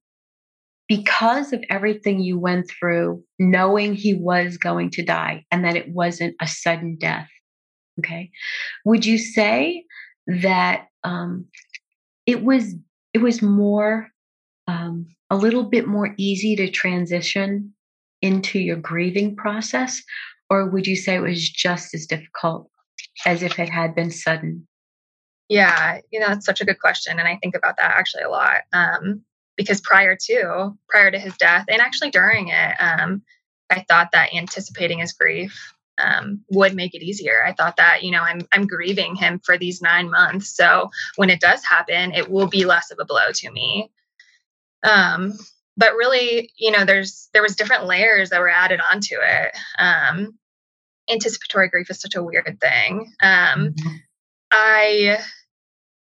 because 0.89 1.53
of 1.53 1.63
everything 1.71 2.21
you 2.21 2.39
went 2.39 2.69
through 2.69 3.23
knowing 3.39 3.95
he 3.95 4.15
was 4.15 4.57
going 4.57 4.91
to 4.91 5.03
die 5.03 5.45
and 5.51 5.65
that 5.65 5.77
it 5.77 5.89
wasn't 5.89 6.35
a 6.41 6.47
sudden 6.47 6.97
death 6.97 7.29
okay? 7.99 8.31
Would 8.85 9.07
you 9.07 9.19
say 9.19 9.85
that 10.27 10.89
um, 11.03 11.47
it 12.27 12.43
was 12.43 12.75
it 13.13 13.19
was 13.19 13.43
more 13.43 14.11
um, 14.67 15.07
a 15.31 15.37
little 15.37 15.65
bit 15.65 15.87
more 15.87 16.15
easy 16.17 16.57
to 16.57 16.71
transition 16.71 17.75
into 18.23 18.59
your 18.59 18.77
grieving 18.77 19.37
process? 19.37 20.03
Or 20.51 20.69
would 20.69 20.87
you 20.87 20.97
say 20.97 21.17
it 21.17 21.21
was 21.21 21.49
just 21.49 21.95
as 21.95 22.07
difficult 22.07 22.71
as 23.27 23.43
if 23.43 23.59
it 23.59 23.69
had 23.69 23.95
been 23.95 24.11
sudden? 24.11 24.67
Yeah 25.49 26.01
you 26.11 26.21
know 26.21 26.29
that's 26.29 26.47
such 26.47 26.63
a 26.63 26.65
good 26.65 26.81
question 26.81 27.19
and 27.19 27.29
i 27.29 27.37
think 27.37 27.55
about 27.55 27.77
that 27.77 27.91
actually 27.91 28.23
a 28.23 28.31
lot 28.31 28.63
um, 28.73 29.23
because 29.57 29.81
prior 29.81 30.17
to 30.17 30.77
prior 30.89 31.11
to 31.11 31.19
his 31.19 31.37
death 31.37 31.67
and 31.69 31.81
actually 31.81 32.11
during 32.11 32.49
it 32.49 32.75
um, 32.79 33.23
i 33.71 33.85
thought 33.89 34.11
that 34.13 34.35
anticipating 34.35 34.99
his 34.99 35.13
grief 35.13 35.75
um, 35.99 36.41
would 36.51 36.75
make 36.75 36.95
it 36.95 37.03
easier. 37.03 37.45
I 37.45 37.53
thought 37.53 37.77
that 37.77 38.03
you 38.03 38.11
know 38.11 38.23
I'm 38.23 38.41
I'm 38.53 38.67
grieving 38.67 39.15
him 39.15 39.41
for 39.45 39.57
these 39.57 39.81
nine 39.81 40.11
months, 40.11 40.49
so 40.49 40.91
when 41.17 41.31
it 41.31 41.41
does 41.41 41.65
happen, 41.65 42.13
it 42.13 42.31
will 42.31 42.49
be 42.49 42.65
less 42.65 42.91
of 42.91 42.99
a 43.01 43.05
blow 43.05 43.31
to 43.33 43.51
me. 43.51 43.91
Um, 44.83 45.33
but 45.77 45.95
really, 45.95 46.51
you 46.57 46.71
know, 46.71 46.85
there's 46.85 47.29
there 47.33 47.43
was 47.43 47.57
different 47.57 47.87
layers 47.87 48.31
that 48.31 48.41
were 48.41 48.49
added 48.49 48.81
onto 48.93 49.17
it. 49.21 49.57
Um, 49.79 50.39
anticipatory 51.11 51.69
grief 51.69 51.91
is 51.91 52.01
such 52.01 52.15
a 52.15 52.23
weird 52.23 52.59
thing. 52.61 53.13
Um, 53.21 53.75
mm-hmm. 53.75 53.97
I 54.51 55.19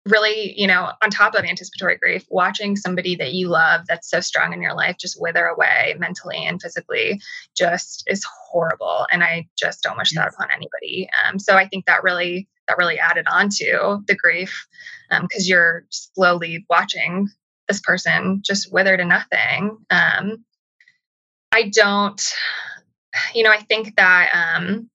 really, 0.05 0.53
you 0.59 0.67
know, 0.67 0.91
on 1.01 1.09
top 1.09 1.33
of 1.33 1.45
anticipatory 1.45 1.97
grief, 1.97 2.25
watching 2.29 2.75
somebody 2.75 3.15
that 3.15 3.33
you 3.33 3.47
love 3.47 3.81
that's 3.87 4.09
so 4.09 4.19
strong 4.19 4.53
in 4.53 4.61
your 4.61 4.75
life 4.75 4.97
just 4.99 5.19
wither 5.19 5.45
away 5.45 5.95
mentally 5.97 6.45
and 6.45 6.61
physically 6.61 7.19
just 7.57 8.03
is 8.07 8.23
horrible. 8.23 9.07
And 9.11 9.23
I 9.23 9.47
just 9.57 9.81
don't 9.81 9.97
wish 9.97 10.13
that 10.13 10.33
upon 10.33 10.49
anybody. 10.51 11.09
Um, 11.25 11.39
so 11.39 11.55
I 11.55 11.67
think 11.67 11.85
that 11.85 12.03
really 12.03 12.47
that 12.67 12.77
really 12.77 12.99
added 12.99 13.25
on 13.27 13.49
to 13.49 14.03
the 14.07 14.15
grief 14.15 14.67
because 15.09 15.43
um, 15.43 15.49
you're 15.49 15.85
slowly 15.89 16.65
watching 16.69 17.27
this 17.67 17.79
person 17.79 18.41
just 18.43 18.71
wither 18.71 18.97
to 18.97 19.05
nothing. 19.05 19.77
Um, 19.89 20.45
I 21.51 21.71
don't, 21.73 22.21
you 23.33 23.43
know, 23.43 23.51
I 23.51 23.61
think 23.61 23.95
that 23.95 24.29
um, 24.33 24.89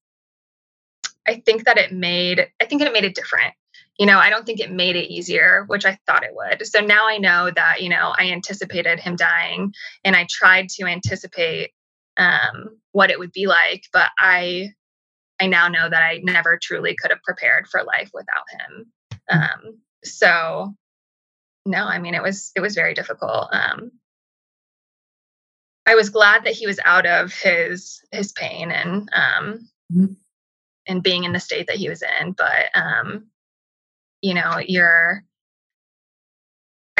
I 1.26 1.42
think 1.46 1.64
that 1.64 1.78
it 1.78 1.92
made 1.92 2.48
I 2.60 2.64
think 2.64 2.82
it 2.82 2.92
made 2.92 3.04
it 3.04 3.14
different 3.14 3.54
you 4.00 4.06
know, 4.06 4.18
I 4.18 4.30
don't 4.30 4.46
think 4.46 4.60
it 4.60 4.72
made 4.72 4.96
it 4.96 5.12
easier, 5.12 5.64
which 5.66 5.84
I 5.84 5.98
thought 6.06 6.24
it 6.24 6.34
would. 6.34 6.66
So 6.66 6.80
now 6.80 7.06
I 7.06 7.18
know 7.18 7.50
that, 7.54 7.82
you 7.82 7.90
know, 7.90 8.14
I 8.16 8.30
anticipated 8.30 8.98
him 8.98 9.14
dying 9.14 9.74
and 10.02 10.16
I 10.16 10.26
tried 10.28 10.70
to 10.70 10.86
anticipate 10.86 11.72
um, 12.16 12.78
what 12.92 13.10
it 13.10 13.18
would 13.18 13.30
be 13.30 13.46
like, 13.46 13.84
but 13.92 14.08
I 14.18 14.70
I 15.38 15.48
now 15.48 15.68
know 15.68 15.88
that 15.88 16.02
I 16.02 16.20
never 16.22 16.58
truly 16.60 16.96
could 16.96 17.10
have 17.10 17.22
prepared 17.22 17.66
for 17.66 17.84
life 17.84 18.10
without 18.14 18.44
him. 18.50 18.92
Um, 19.30 19.78
so 20.02 20.74
no, 21.66 21.84
I 21.84 21.98
mean 21.98 22.14
it 22.14 22.22
was 22.22 22.52
it 22.56 22.60
was 22.60 22.74
very 22.74 22.94
difficult. 22.94 23.48
Um, 23.52 23.90
I 25.84 25.94
was 25.94 26.08
glad 26.08 26.44
that 26.44 26.54
he 26.54 26.66
was 26.66 26.80
out 26.86 27.04
of 27.04 27.34
his 27.34 28.00
his 28.12 28.32
pain 28.32 28.70
and 28.70 29.10
um, 29.12 29.68
mm-hmm. 29.92 30.14
and 30.86 31.02
being 31.02 31.24
in 31.24 31.34
the 31.34 31.40
state 31.40 31.66
that 31.66 31.76
he 31.76 31.90
was 31.90 32.02
in, 32.02 32.32
but 32.32 32.70
um, 32.74 33.26
you 34.22 34.34
know 34.34 34.58
you're 34.58 35.24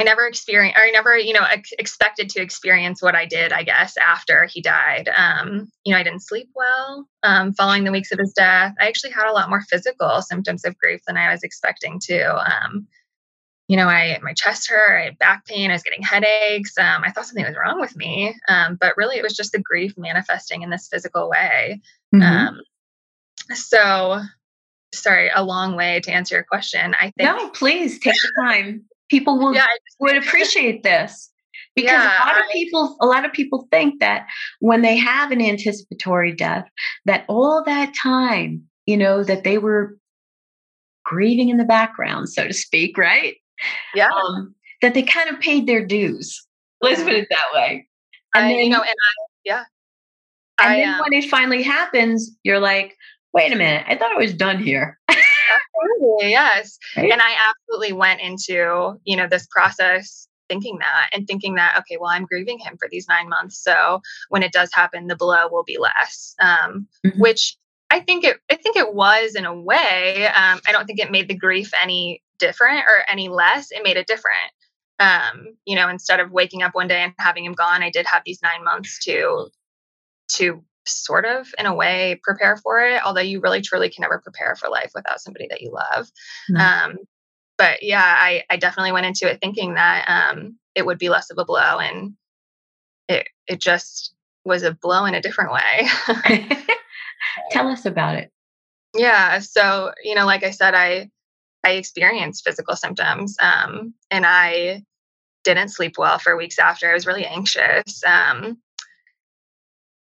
I 0.00 0.02
never 0.02 0.26
experienced, 0.26 0.78
or 0.78 0.82
I 0.82 0.90
never, 0.92 1.18
you 1.18 1.34
know, 1.34 1.44
ex- 1.44 1.74
expected 1.78 2.30
to 2.30 2.40
experience 2.40 3.02
what 3.02 3.14
I 3.14 3.26
did, 3.26 3.52
I 3.52 3.64
guess, 3.64 3.98
after 3.98 4.46
he 4.46 4.62
died. 4.62 5.10
Um, 5.14 5.70
you 5.84 5.92
know, 5.92 6.00
I 6.00 6.02
didn't 6.02 6.22
sleep 6.22 6.48
well 6.54 7.06
um, 7.22 7.52
following 7.52 7.84
the 7.84 7.92
weeks 7.92 8.10
of 8.10 8.18
his 8.18 8.32
death. 8.32 8.72
I 8.80 8.88
actually 8.88 9.10
had 9.10 9.28
a 9.28 9.34
lot 9.34 9.50
more 9.50 9.60
physical 9.60 10.22
symptoms 10.22 10.64
of 10.64 10.78
grief 10.78 11.02
than 11.06 11.18
I 11.18 11.30
was 11.30 11.42
expecting 11.42 12.00
to. 12.04 12.34
Um, 12.34 12.86
you 13.68 13.76
know, 13.76 13.88
I 13.88 14.18
my 14.22 14.32
chest 14.32 14.70
hurt, 14.70 14.98
I 14.98 15.04
had 15.04 15.18
back 15.18 15.44
pain, 15.44 15.70
I 15.70 15.74
was 15.74 15.82
getting 15.82 16.02
headaches. 16.02 16.78
Um, 16.78 17.02
I 17.04 17.10
thought 17.10 17.26
something 17.26 17.44
was 17.44 17.56
wrong 17.62 17.78
with 17.78 17.94
me, 17.94 18.34
um, 18.48 18.78
but 18.80 18.96
really 18.96 19.16
it 19.16 19.22
was 19.22 19.36
just 19.36 19.52
the 19.52 19.60
grief 19.60 19.92
manifesting 19.98 20.62
in 20.62 20.70
this 20.70 20.88
physical 20.90 21.28
way. 21.28 21.82
Mm-hmm. 22.14 22.22
Um, 22.22 22.60
so 23.52 24.22
sorry, 24.92 25.30
a 25.34 25.44
long 25.44 25.76
way 25.76 26.00
to 26.00 26.12
answer 26.12 26.36
your 26.36 26.44
question. 26.44 26.94
I 26.94 27.12
think 27.16 27.28
No, 27.28 27.48
please 27.50 27.98
take 27.98 28.14
the 28.14 28.42
time. 28.42 28.84
People 29.08 29.38
will 29.38 29.54
yeah, 29.54 29.66
would 29.98 30.16
appreciate 30.16 30.82
this. 30.82 31.30
Because 31.76 31.92
yeah, 31.92 32.24
a 32.24 32.26
lot 32.26 32.36
of 32.36 32.46
I, 32.48 32.52
people 32.52 32.96
a 33.00 33.06
lot 33.06 33.24
of 33.24 33.32
people 33.32 33.68
think 33.70 34.00
that 34.00 34.26
when 34.58 34.82
they 34.82 34.96
have 34.96 35.30
an 35.30 35.40
anticipatory 35.40 36.32
death, 36.32 36.68
that 37.04 37.24
all 37.28 37.62
that 37.64 37.94
time 37.94 38.68
you 38.90 38.96
know, 38.96 39.22
that 39.22 39.44
they 39.44 39.56
were 39.56 39.96
grieving 41.04 41.48
in 41.48 41.58
the 41.58 41.64
background, 41.64 42.28
so 42.28 42.48
to 42.48 42.52
speak, 42.52 42.98
right? 42.98 43.36
Yeah. 43.94 44.08
Um, 44.08 44.52
that 44.82 44.94
they 44.94 45.04
kind 45.04 45.30
of 45.30 45.38
paid 45.38 45.68
their 45.68 45.86
dues. 45.86 46.44
Let's 46.80 47.00
put 47.00 47.12
it 47.12 47.28
that 47.30 47.46
way. 47.54 47.86
And 48.34 48.46
I, 48.46 48.48
then, 48.48 48.58
you 48.58 48.70
know, 48.70 48.80
and 48.80 48.88
I, 48.88 49.24
yeah. 49.44 49.64
And 50.60 50.72
I, 50.72 50.76
then 50.76 50.94
um, 50.94 51.00
when 51.02 51.12
it 51.12 51.30
finally 51.30 51.62
happens, 51.62 52.36
you're 52.42 52.58
like, 52.58 52.96
wait 53.32 53.52
a 53.52 53.56
minute, 53.56 53.84
I 53.86 53.96
thought 53.96 54.12
I 54.12 54.18
was 54.18 54.34
done 54.34 54.62
here. 54.62 54.98
absolutely, 55.08 56.30
yes. 56.30 56.78
Right? 56.96 57.10
And 57.10 57.20
I 57.20 57.34
absolutely 57.48 57.92
went 57.92 58.20
into, 58.20 58.98
you 59.04 59.16
know, 59.16 59.26
this 59.28 59.46
process 59.50 60.28
thinking 60.48 60.78
that 60.78 61.10
and 61.12 61.26
thinking 61.26 61.54
that, 61.54 61.76
okay, 61.78 61.96
well, 62.00 62.10
I'm 62.10 62.26
grieving 62.26 62.58
him 62.58 62.76
for 62.78 62.88
these 62.90 63.06
nine 63.08 63.28
months. 63.28 63.62
So 63.62 64.00
when 64.28 64.42
it 64.42 64.52
does 64.52 64.70
happen, 64.74 65.06
the 65.06 65.16
blow 65.16 65.48
will 65.50 65.64
be 65.64 65.78
less. 65.78 66.34
Um, 66.40 66.88
mm-hmm. 67.06 67.20
which 67.20 67.56
I 67.90 68.00
think 68.00 68.24
it 68.24 68.38
I 68.50 68.56
think 68.56 68.76
it 68.76 68.94
was 68.94 69.34
in 69.34 69.44
a 69.44 69.54
way. 69.54 70.26
Um, 70.26 70.60
I 70.66 70.72
don't 70.72 70.86
think 70.86 71.00
it 71.00 71.10
made 71.10 71.28
the 71.28 71.36
grief 71.36 71.72
any 71.80 72.22
different 72.38 72.84
or 72.86 73.04
any 73.08 73.28
less. 73.28 73.70
It 73.70 73.82
made 73.82 73.96
it 73.96 74.06
different. 74.06 74.36
Um, 74.98 75.56
you 75.64 75.76
know, 75.76 75.88
instead 75.88 76.20
of 76.20 76.30
waking 76.30 76.62
up 76.62 76.74
one 76.74 76.88
day 76.88 77.02
and 77.02 77.14
having 77.18 77.44
him 77.44 77.54
gone, 77.54 77.82
I 77.82 77.90
did 77.90 78.06
have 78.06 78.22
these 78.24 78.40
nine 78.42 78.64
months 78.64 79.02
to 79.04 79.48
to 80.34 80.62
sort 80.86 81.24
of 81.24 81.48
in 81.58 81.66
a 81.66 81.74
way 81.74 82.18
prepare 82.22 82.56
for 82.56 82.80
it 82.80 83.02
although 83.04 83.20
you 83.20 83.40
really 83.40 83.60
truly 83.60 83.90
can 83.90 84.02
never 84.02 84.18
prepare 84.18 84.56
for 84.56 84.68
life 84.68 84.90
without 84.94 85.20
somebody 85.20 85.46
that 85.48 85.60
you 85.60 85.70
love. 85.70 86.10
Mm-hmm. 86.50 86.56
um, 86.56 86.98
but 87.58 87.82
yeah 87.82 88.16
I, 88.18 88.44
I 88.50 88.56
definitely 88.56 88.92
went 88.92 89.06
into 89.06 89.30
it 89.30 89.38
thinking 89.40 89.74
that 89.74 90.08
um, 90.08 90.58
it 90.74 90.86
would 90.86 90.98
be 90.98 91.08
less 91.08 91.30
of 91.30 91.38
a 91.38 91.44
blow 91.44 91.78
and 91.78 92.14
it 93.08 93.28
it 93.46 93.60
just 93.60 94.14
was 94.44 94.62
a 94.62 94.72
blow 94.72 95.04
in 95.04 95.14
a 95.14 95.20
different 95.20 95.52
way. 95.52 95.88
Tell 97.50 97.68
us 97.68 97.84
about 97.84 98.16
it. 98.16 98.30
Yeah 98.94 99.40
so 99.40 99.92
you 100.02 100.14
know 100.14 100.26
like 100.26 100.42
i 100.42 100.50
said 100.50 100.74
i 100.74 101.08
i 101.64 101.72
experienced 101.72 102.44
physical 102.44 102.74
symptoms 102.74 103.36
um, 103.40 103.94
and 104.10 104.24
i 104.26 104.82
didn't 105.44 105.68
sleep 105.68 105.96
well 105.98 106.18
for 106.18 106.36
weeks 106.36 106.58
after. 106.58 106.90
I 106.90 106.94
was 106.94 107.06
really 107.06 107.26
anxious 107.26 108.02
um, 108.04 108.58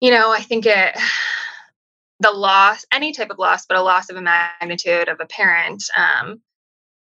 you 0.01 0.11
know, 0.11 0.31
I 0.31 0.41
think 0.41 0.65
it, 0.65 0.97
the 2.19 2.31
loss, 2.31 2.85
any 2.91 3.13
type 3.13 3.29
of 3.29 3.39
loss, 3.39 3.65
but 3.65 3.77
a 3.77 3.81
loss 3.81 4.09
of 4.09 4.17
a 4.17 4.21
magnitude 4.21 5.07
of 5.07 5.19
a 5.19 5.25
parent, 5.25 5.83
um, 5.95 6.41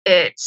it, 0.05 0.39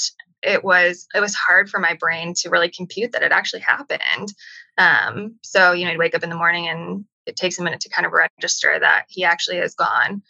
it 0.42 0.62
was 0.62 1.08
it 1.14 1.20
was 1.20 1.34
hard 1.34 1.70
for 1.70 1.80
my 1.80 1.94
brain 1.94 2.34
to 2.34 2.50
really 2.50 2.68
compute 2.68 3.12
that 3.12 3.22
it 3.22 3.32
actually 3.32 3.62
happened. 3.62 4.32
Um, 4.76 5.36
so 5.42 5.72
you 5.72 5.84
know, 5.84 5.92
I'd 5.92 5.98
wake 5.98 6.14
up 6.14 6.22
in 6.22 6.30
the 6.30 6.36
morning 6.36 6.68
and 6.68 7.04
it 7.26 7.36
takes 7.36 7.58
a 7.58 7.62
minute 7.62 7.80
to 7.80 7.88
kind 7.88 8.06
of 8.06 8.12
register 8.12 8.78
that 8.78 9.06
he 9.08 9.24
actually 9.24 9.58
is 9.58 9.74
gone. 9.74 10.22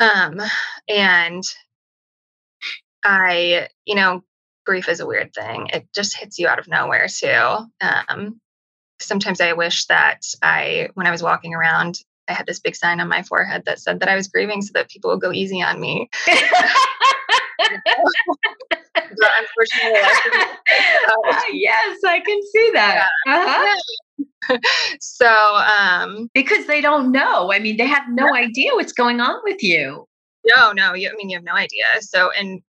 Um, 0.00 0.40
and 0.88 1.44
I, 3.04 3.68
you 3.84 3.94
know, 3.94 4.24
grief 4.66 4.88
is 4.88 5.00
a 5.00 5.06
weird 5.06 5.32
thing. 5.34 5.68
It 5.72 5.86
just 5.94 6.16
hits 6.16 6.38
you 6.38 6.48
out 6.48 6.58
of 6.58 6.68
nowhere 6.68 7.06
too. 7.08 7.66
Um, 7.80 8.40
sometimes 9.02 9.40
I 9.40 9.52
wish 9.52 9.86
that 9.86 10.20
I, 10.42 10.88
when 10.94 11.06
I 11.06 11.10
was 11.10 11.22
walking 11.22 11.54
around, 11.54 12.00
I 12.28 12.34
had 12.34 12.46
this 12.46 12.60
big 12.60 12.76
sign 12.76 13.00
on 13.00 13.08
my 13.08 13.22
forehead 13.22 13.64
that 13.66 13.80
said 13.80 14.00
that 14.00 14.08
I 14.08 14.14
was 14.14 14.28
grieving 14.28 14.62
so 14.62 14.70
that 14.74 14.88
people 14.88 15.10
would 15.10 15.20
go 15.20 15.32
easy 15.32 15.60
on 15.62 15.80
me. 15.80 16.08
but 16.26 16.38
unfortunately, 19.38 20.00
uh, 20.00 21.40
yes, 21.52 21.98
I 22.06 22.20
can 22.24 22.40
see 22.52 22.70
that. 22.74 23.08
Yeah. 23.26 23.34
Uh-huh. 23.34 23.78
so, 25.00 25.28
um, 25.28 26.28
because 26.34 26.66
they 26.66 26.80
don't 26.80 27.12
know. 27.12 27.52
I 27.52 27.58
mean, 27.58 27.76
they 27.76 27.86
have 27.86 28.04
no 28.08 28.26
yeah. 28.26 28.44
idea 28.44 28.72
what's 28.74 28.92
going 28.92 29.20
on 29.20 29.36
with 29.44 29.62
you. 29.62 30.06
No, 30.44 30.72
no. 30.72 30.94
You, 30.94 31.10
I 31.10 31.16
mean, 31.16 31.30
you 31.30 31.36
have 31.36 31.44
no 31.44 31.54
idea. 31.54 31.84
So, 32.00 32.30
and 32.38 32.60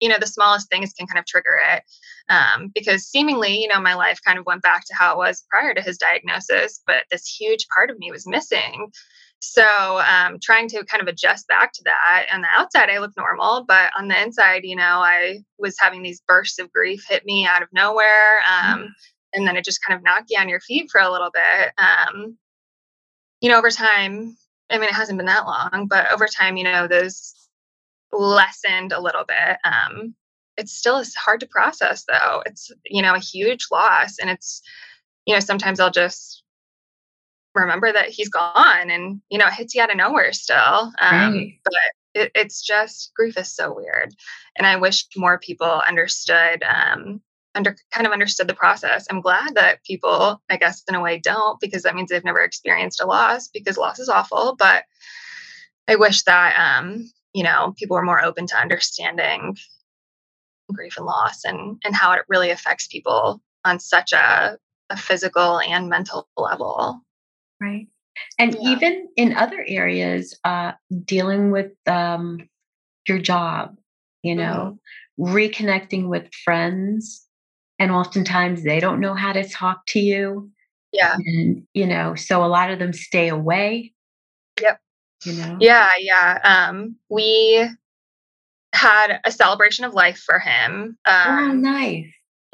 you 0.00 0.08
know, 0.08 0.18
the 0.18 0.26
smallest 0.26 0.68
things 0.68 0.92
can 0.92 1.06
kind 1.06 1.18
of 1.18 1.26
trigger 1.26 1.58
it 1.74 1.82
um, 2.28 2.70
because 2.74 3.04
seemingly, 3.04 3.60
you 3.60 3.68
know, 3.68 3.80
my 3.80 3.94
life 3.94 4.20
kind 4.24 4.38
of 4.38 4.46
went 4.46 4.62
back 4.62 4.84
to 4.86 4.94
how 4.94 5.12
it 5.12 5.18
was 5.18 5.44
prior 5.50 5.74
to 5.74 5.82
his 5.82 5.98
diagnosis, 5.98 6.82
but 6.86 7.04
this 7.10 7.26
huge 7.26 7.66
part 7.74 7.90
of 7.90 7.98
me 7.98 8.10
was 8.10 8.26
missing. 8.26 8.90
So, 9.44 10.00
um, 10.08 10.38
trying 10.40 10.68
to 10.68 10.84
kind 10.84 11.02
of 11.02 11.08
adjust 11.08 11.48
back 11.48 11.72
to 11.72 11.82
that. 11.84 12.26
On 12.32 12.42
the 12.42 12.48
outside, 12.56 12.90
I 12.90 12.98
look 12.98 13.10
normal, 13.16 13.64
but 13.66 13.90
on 13.98 14.06
the 14.06 14.20
inside, 14.20 14.62
you 14.62 14.76
know, 14.76 14.82
I 15.02 15.40
was 15.58 15.74
having 15.80 16.02
these 16.02 16.22
bursts 16.28 16.60
of 16.60 16.72
grief 16.72 17.04
hit 17.08 17.26
me 17.26 17.44
out 17.44 17.62
of 17.62 17.68
nowhere. 17.72 18.38
Um, 18.48 18.78
mm. 18.78 18.88
And 19.34 19.46
then 19.46 19.56
it 19.56 19.64
just 19.64 19.80
kind 19.84 19.98
of 19.98 20.04
knocked 20.04 20.30
you 20.30 20.38
on 20.38 20.48
your 20.48 20.60
feet 20.60 20.90
for 20.92 21.00
a 21.00 21.10
little 21.10 21.30
bit. 21.32 21.72
Um, 21.76 22.38
you 23.40 23.48
know, 23.48 23.58
over 23.58 23.70
time, 23.70 24.36
I 24.70 24.78
mean, 24.78 24.88
it 24.88 24.94
hasn't 24.94 25.18
been 25.18 25.26
that 25.26 25.46
long, 25.46 25.88
but 25.88 26.12
over 26.12 26.26
time, 26.28 26.56
you 26.56 26.64
know, 26.64 26.86
those 26.86 27.34
lessened 28.12 28.92
a 28.92 29.00
little 29.00 29.24
bit. 29.26 29.58
Um, 29.64 30.14
it 30.56 30.68
still 30.68 30.98
is 30.98 31.14
hard 31.14 31.40
to 31.40 31.46
process 31.46 32.04
though. 32.04 32.42
It's, 32.46 32.70
you 32.84 33.02
know, 33.02 33.14
a 33.14 33.20
huge 33.20 33.66
loss. 33.70 34.18
And 34.18 34.30
it's, 34.30 34.62
you 35.26 35.34
know, 35.34 35.40
sometimes 35.40 35.80
I'll 35.80 35.90
just 35.90 36.42
remember 37.54 37.92
that 37.92 38.08
he's 38.08 38.28
gone 38.28 38.90
and, 38.90 39.20
you 39.30 39.38
know, 39.38 39.46
it 39.46 39.54
hits 39.54 39.74
you 39.74 39.82
out 39.82 39.90
of 39.90 39.96
nowhere 39.96 40.32
still. 40.32 40.92
Um, 41.00 41.34
right. 41.34 41.58
But 41.64 41.74
it, 42.14 42.32
it's 42.34 42.62
just 42.62 43.12
grief 43.14 43.38
is 43.38 43.50
so 43.50 43.74
weird. 43.74 44.14
And 44.56 44.66
I 44.66 44.76
wish 44.76 45.06
more 45.16 45.38
people 45.38 45.82
understood, 45.86 46.62
um, 46.62 47.20
under 47.54 47.76
kind 47.92 48.06
of 48.06 48.12
understood 48.12 48.48
the 48.48 48.54
process. 48.54 49.06
I'm 49.10 49.20
glad 49.20 49.54
that 49.54 49.84
people, 49.84 50.40
I 50.48 50.56
guess, 50.56 50.82
in 50.88 50.94
a 50.94 51.00
way, 51.00 51.18
don't 51.18 51.60
because 51.60 51.82
that 51.82 51.94
means 51.94 52.10
they've 52.10 52.24
never 52.24 52.40
experienced 52.40 53.02
a 53.02 53.06
loss 53.06 53.48
because 53.48 53.76
loss 53.76 53.98
is 53.98 54.08
awful. 54.08 54.56
But 54.58 54.84
I 55.88 55.96
wish 55.96 56.22
that 56.22 56.54
um, 56.58 57.10
you 57.34 57.42
know 57.42 57.74
people 57.76 57.96
were 57.96 58.04
more 58.04 58.24
open 58.24 58.46
to 58.46 58.56
understanding 58.56 59.56
grief 60.72 60.96
and 60.96 61.06
loss 61.06 61.44
and 61.44 61.80
and 61.84 61.94
how 61.94 62.12
it 62.12 62.22
really 62.28 62.50
affects 62.50 62.86
people 62.86 63.40
on 63.64 63.78
such 63.78 64.12
a, 64.12 64.58
a 64.90 64.96
physical 64.96 65.60
and 65.60 65.88
mental 65.88 66.28
level. 66.36 67.00
Right. 67.60 67.88
And 68.38 68.54
yeah. 68.54 68.70
even 68.70 69.08
in 69.16 69.34
other 69.34 69.64
areas 69.66 70.38
uh, 70.44 70.72
dealing 71.04 71.50
with 71.50 71.72
um, 71.86 72.48
your 73.06 73.18
job 73.18 73.76
you 74.22 74.34
know 74.34 74.78
mm-hmm. 75.18 75.34
reconnecting 75.34 76.08
with 76.08 76.32
friends 76.44 77.26
and 77.78 77.90
oftentimes 77.90 78.62
they 78.62 78.80
don't 78.80 79.00
know 79.00 79.14
how 79.14 79.32
to 79.32 79.48
talk 79.48 79.84
to 79.86 79.98
you 79.98 80.50
yeah. 80.92 81.16
and 81.16 81.66
you 81.74 81.86
know 81.86 82.14
so 82.14 82.44
a 82.44 82.46
lot 82.46 82.70
of 82.70 82.78
them 82.78 82.92
stay 82.92 83.28
away. 83.28 83.92
Yep. 84.60 84.80
You 85.24 85.32
know? 85.34 85.56
Yeah 85.60 85.88
yeah 85.98 86.38
um 86.44 86.96
we 87.08 87.68
had 88.72 89.20
a 89.24 89.30
celebration 89.30 89.84
of 89.84 89.94
life 89.94 90.18
for 90.18 90.38
him. 90.38 90.96
Oh, 91.06 91.12
um, 91.12 91.50
oh, 91.50 91.52
nice. 91.54 92.06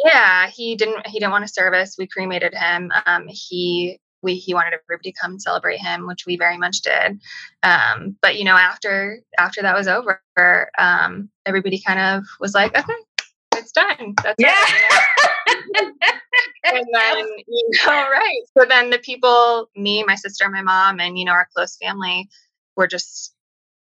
Yeah, 0.04 0.48
he 0.48 0.76
didn't. 0.76 1.07
He 1.07 1.18
didn't 1.18 1.33
want 1.33 1.44
a 1.44 1.48
service. 1.48 1.96
We 1.98 2.07
cremated 2.07 2.54
him. 2.54 2.92
Um, 3.07 3.26
he 3.28 3.98
we 4.22 4.35
he 4.35 4.54
wanted 4.54 4.74
everybody 4.74 5.12
to 5.12 5.20
come 5.20 5.33
and 5.33 5.42
celebrate 5.42 5.78
him, 5.78 6.07
which 6.07 6.26
we 6.26 6.37
very 6.37 6.57
much 6.57 6.83
did. 6.83 7.20
Um, 7.62 8.16
but 8.22 8.37
you 8.37 8.44
know, 8.44 8.57
after 8.57 9.20
after 9.38 9.62
that 9.62 9.76
was 9.76 9.88
over, 9.88 10.20
um, 10.78 11.31
everybody 11.46 11.81
kind 11.85 12.00
of 12.00 12.24
was 12.40 12.54
like, 12.54 12.76
okay, 12.78 12.92
it's 13.57 13.72
done. 13.72 14.14
That's 14.22 14.37
yeah. 14.38 14.54
it. 14.57 15.57
You 15.74 15.83
know? 15.83 15.92
and 16.64 16.87
then 16.92 17.26
you 17.48 17.70
know, 17.87 17.92
right. 18.11 18.42
So 18.57 18.66
then 18.68 18.90
the 18.90 18.98
people, 18.98 19.68
me, 19.76 20.04
my 20.04 20.14
sister, 20.14 20.48
my 20.48 20.62
mom, 20.62 21.00
and 21.00 21.18
you 21.18 21.24
know, 21.24 21.33
our 21.33 21.48
close 21.54 21.76
family, 21.76 22.28
were 22.76 22.87
just 22.87 23.35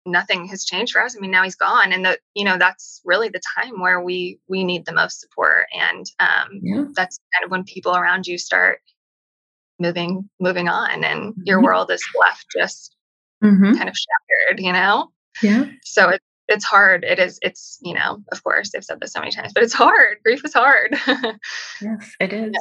nothing 0.06 0.46
has 0.46 0.64
changed 0.64 0.92
for 0.92 1.02
us. 1.02 1.16
I 1.16 1.20
mean, 1.20 1.30
now 1.30 1.42
he's 1.42 1.56
gone, 1.56 1.92
and 1.92 2.04
that 2.04 2.20
you 2.34 2.44
know 2.44 2.56
that's 2.58 3.00
really 3.04 3.28
the 3.28 3.40
time 3.56 3.80
where 3.80 4.00
we 4.00 4.38
we 4.48 4.64
need 4.64 4.86
the 4.86 4.92
most 4.92 5.20
support, 5.20 5.66
and 5.78 6.06
um, 6.20 6.60
yeah. 6.62 6.84
that's 6.94 7.18
kind 7.34 7.44
of 7.44 7.50
when 7.50 7.64
people 7.64 7.96
around 7.96 8.26
you 8.26 8.38
start 8.38 8.80
moving 9.78 10.28
moving 10.40 10.68
on, 10.68 11.04
and 11.04 11.32
mm-hmm. 11.32 11.42
your 11.44 11.62
world 11.62 11.90
is 11.90 12.02
left 12.18 12.46
just 12.56 12.94
mm-hmm. 13.42 13.74
kind 13.74 13.88
of 13.88 13.96
shattered. 13.96 14.60
You 14.60 14.72
know. 14.72 15.10
Yeah. 15.42 15.66
So 15.82 16.08
it, 16.08 16.22
it's 16.48 16.64
hard. 16.64 17.04
It 17.04 17.18
is. 17.18 17.38
It's 17.42 17.78
you 17.82 17.94
know. 17.94 18.22
Of 18.32 18.42
course, 18.42 18.70
they've 18.70 18.84
said 18.84 19.00
this 19.00 19.12
so 19.12 19.20
many 19.20 19.32
times, 19.32 19.52
but 19.52 19.62
it's 19.62 19.74
hard. 19.74 20.18
Grief 20.24 20.44
is 20.44 20.54
hard. 20.54 20.96
yes, 21.82 22.16
it 22.20 22.32
is. 22.32 22.54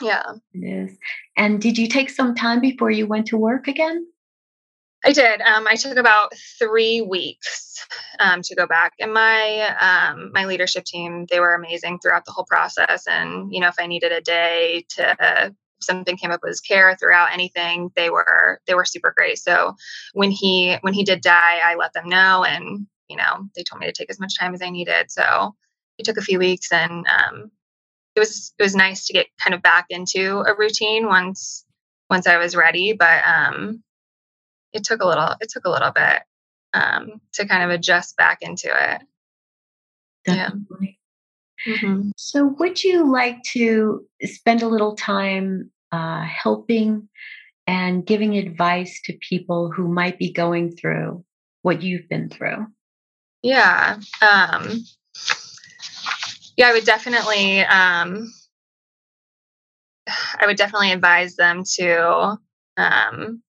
Yeah. 0.00 0.10
yeah. 0.10 0.32
It 0.54 0.90
is. 0.90 0.98
And 1.36 1.60
did 1.60 1.78
you 1.78 1.88
take 1.88 2.10
some 2.10 2.34
time 2.34 2.60
before 2.60 2.90
you 2.90 3.06
went 3.06 3.26
to 3.28 3.36
work 3.36 3.68
again? 3.68 4.06
I 5.04 5.12
did. 5.12 5.40
Um, 5.40 5.66
I 5.66 5.76
took 5.76 5.96
about 5.96 6.32
three 6.58 7.00
weeks 7.00 7.86
um, 8.18 8.42
to 8.42 8.54
go 8.54 8.66
back, 8.66 8.94
and 8.98 9.12
my 9.12 9.76
um, 9.80 10.32
my 10.32 10.44
leadership 10.44 10.84
team 10.84 11.26
they 11.30 11.40
were 11.40 11.54
amazing 11.54 11.98
throughout 12.00 12.24
the 12.24 12.32
whole 12.32 12.44
process. 12.44 13.06
And 13.06 13.52
you 13.52 13.60
know, 13.60 13.68
if 13.68 13.76
I 13.78 13.86
needed 13.86 14.12
a 14.12 14.20
day 14.20 14.84
to 14.96 15.54
something 15.80 16.16
came 16.16 16.30
up 16.30 16.40
with 16.42 16.60
care 16.66 16.96
throughout 16.96 17.32
anything, 17.32 17.90
they 17.94 18.10
were 18.10 18.60
they 18.66 18.74
were 18.74 18.84
super 18.84 19.12
great. 19.16 19.38
So 19.38 19.74
when 20.14 20.30
he 20.30 20.76
when 20.80 20.94
he 20.94 21.04
did 21.04 21.20
die, 21.20 21.60
I 21.62 21.76
let 21.76 21.92
them 21.92 22.08
know, 22.08 22.44
and 22.44 22.86
you 23.08 23.16
know, 23.16 23.48
they 23.54 23.62
told 23.62 23.80
me 23.80 23.86
to 23.86 23.92
take 23.92 24.10
as 24.10 24.20
much 24.20 24.38
time 24.38 24.54
as 24.54 24.62
I 24.62 24.70
needed. 24.70 25.10
So 25.10 25.54
it 25.98 26.04
took 26.04 26.16
a 26.16 26.22
few 26.22 26.38
weeks, 26.38 26.72
and 26.72 27.06
um, 27.06 27.50
it 28.16 28.20
was 28.20 28.52
it 28.58 28.62
was 28.62 28.74
nice 28.74 29.06
to 29.06 29.12
get 29.12 29.26
kind 29.38 29.54
of 29.54 29.62
back 29.62 29.86
into 29.90 30.40
a 30.40 30.56
routine 30.56 31.06
once 31.06 31.64
once 32.10 32.26
I 32.26 32.38
was 32.38 32.56
ready. 32.56 32.94
But 32.94 33.22
um, 33.24 33.82
it 34.72 34.84
took 34.84 35.02
a 35.02 35.06
little 35.06 35.34
it 35.40 35.50
took 35.50 35.64
a 35.64 35.70
little 35.70 35.92
bit 35.92 36.22
um, 36.74 37.20
to 37.34 37.46
kind 37.46 37.62
of 37.62 37.70
adjust 37.70 38.16
back 38.16 38.38
into 38.42 38.68
it. 38.68 39.02
Definitely. 40.24 40.98
Yeah. 41.66 41.74
Mm-hmm. 41.74 42.10
So, 42.16 42.54
would 42.58 42.84
you 42.84 43.10
like 43.10 43.42
to 43.54 44.06
spend 44.22 44.62
a 44.62 44.68
little 44.68 44.94
time 44.94 45.70
uh, 45.90 46.22
helping 46.22 47.08
and 47.66 48.06
giving 48.06 48.36
advice 48.36 49.00
to 49.04 49.18
people 49.28 49.70
who 49.70 49.88
might 49.88 50.18
be 50.18 50.32
going 50.32 50.76
through 50.76 51.24
what 51.62 51.82
you've 51.82 52.08
been 52.08 52.28
through? 52.28 52.66
Yeah. 53.42 53.98
Um, 54.22 54.84
yeah, 56.56 56.68
I 56.68 56.72
would 56.72 56.84
definitely, 56.84 57.60
um, 57.60 58.32
I 60.40 60.46
would 60.46 60.56
definitely 60.56 60.92
advise 60.92 61.36
them 61.36 61.64
to 61.76 62.38
um, 62.76 63.42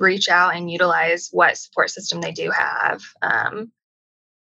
reach 0.00 0.28
out 0.28 0.56
and 0.56 0.70
utilize 0.70 1.28
what 1.30 1.56
support 1.56 1.90
system 1.90 2.20
they 2.20 2.32
do 2.32 2.50
have. 2.50 3.02
Um, 3.22 3.70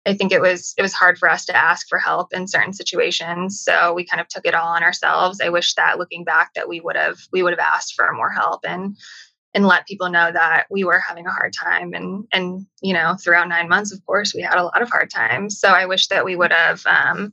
I 0.06 0.14
think 0.14 0.32
it 0.32 0.40
was 0.40 0.74
it 0.78 0.82
was 0.82 0.94
hard 0.94 1.18
for 1.18 1.28
us 1.28 1.44
to 1.46 1.56
ask 1.56 1.88
for 1.88 1.98
help 1.98 2.32
in 2.32 2.46
certain 2.46 2.72
situations, 2.72 3.60
so 3.60 3.92
we 3.92 4.04
kind 4.04 4.20
of 4.20 4.28
took 4.28 4.46
it 4.46 4.54
all 4.54 4.68
on 4.68 4.82
ourselves. 4.82 5.40
I 5.40 5.48
wish 5.48 5.74
that 5.74 5.98
looking 5.98 6.24
back 6.24 6.54
that 6.54 6.68
we 6.68 6.80
would 6.80 6.96
have 6.96 7.18
we 7.32 7.42
would 7.42 7.52
have 7.52 7.58
asked 7.58 7.94
for 7.94 8.10
more 8.12 8.30
help 8.30 8.60
and 8.66 8.96
and 9.54 9.66
let 9.66 9.86
people 9.86 10.08
know 10.08 10.30
that 10.30 10.66
we 10.70 10.84
were 10.84 10.98
having 10.98 11.26
a 11.26 11.32
hard 11.32 11.52
time 11.52 11.92
and 11.94 12.26
and 12.32 12.66
you 12.80 12.92
know 12.92 13.16
throughout 13.16 13.48
nine 13.48 13.68
months 13.68 13.92
of 13.92 14.04
course 14.06 14.34
we 14.34 14.42
had 14.42 14.58
a 14.58 14.62
lot 14.62 14.82
of 14.82 14.90
hard 14.90 15.10
times 15.10 15.58
so 15.58 15.68
i 15.68 15.86
wish 15.86 16.08
that 16.08 16.24
we 16.24 16.36
would 16.36 16.52
have 16.52 16.84
um, 16.86 17.32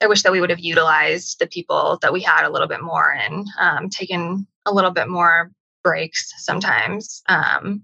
i 0.00 0.06
wish 0.06 0.22
that 0.22 0.32
we 0.32 0.40
would 0.40 0.50
have 0.50 0.60
utilized 0.60 1.38
the 1.38 1.46
people 1.46 1.98
that 2.00 2.12
we 2.12 2.20
had 2.20 2.46
a 2.46 2.50
little 2.50 2.68
bit 2.68 2.80
more 2.80 3.12
and 3.12 3.46
um, 3.58 3.88
taken 3.90 4.46
a 4.66 4.72
little 4.72 4.92
bit 4.92 5.08
more 5.08 5.50
breaks 5.86 6.32
sometimes 6.38 7.22
um, 7.28 7.82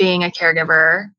being 0.00 0.24
a 0.24 0.30
caregiver 0.30 1.10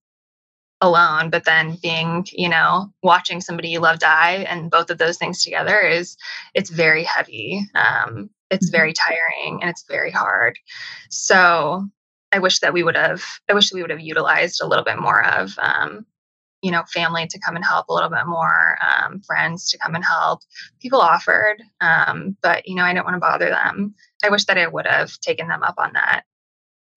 alone 0.81 1.29
but 1.29 1.45
then 1.45 1.77
being 1.81 2.27
you 2.34 2.49
know 2.49 2.91
watching 3.01 3.39
somebody 3.39 3.69
you 3.69 3.79
love 3.79 3.97
die 3.97 4.45
and 4.49 4.69
both 4.69 4.89
of 4.89 4.97
those 4.97 5.17
things 5.17 5.41
together 5.41 5.79
is 5.79 6.17
it's 6.53 6.69
very 6.69 7.05
heavy 7.05 7.65
um, 7.75 8.29
it's 8.51 8.69
very 8.69 8.91
mm-hmm. 8.91 9.10
tiring 9.10 9.62
and 9.62 9.69
it's 9.69 9.86
very 9.88 10.12
hard 10.12 10.60
so 11.10 11.88
i 12.34 12.39
wish 12.39 12.60
that 12.60 12.73
we 12.73 12.84
would 12.84 12.97
have 12.97 13.23
i 13.49 13.53
wish 13.53 13.69
that 13.69 13.75
we 13.75 13.81
would 13.81 13.89
have 13.89 14.01
utilized 14.01 14.62
a 14.62 14.67
little 14.67 14.84
bit 14.84 14.99
more 14.99 15.25
of 15.25 15.58
um, 15.60 16.05
you 16.65 16.71
know 16.71 16.84
family 16.91 17.28
to 17.28 17.39
come 17.39 17.56
and 17.56 17.63
help 17.63 17.88
a 17.89 17.93
little 17.93 18.10
bit 18.10 18.25
more 18.25 18.78
um, 18.82 19.21
friends 19.21 19.69
to 19.69 19.78
come 19.78 19.93
and 19.93 20.04
help. 20.04 20.41
People 20.82 20.99
offered 20.99 21.62
um, 21.80 22.36
but 22.41 22.67
you 22.67 22.75
know 22.75 22.84
i 22.84 22.91
didn't 22.91 23.06
want 23.06 23.15
to 23.15 23.19
bother 23.19 23.49
them. 23.49 23.93
I 24.23 24.30
wish 24.32 24.45
that 24.45 24.58
i 24.58 24.67
would 24.67 24.88
have 24.88 25.19
taken 25.19 25.47
them 25.47 25.62
up 25.62 25.75
on 25.78 25.93
that. 25.93 26.23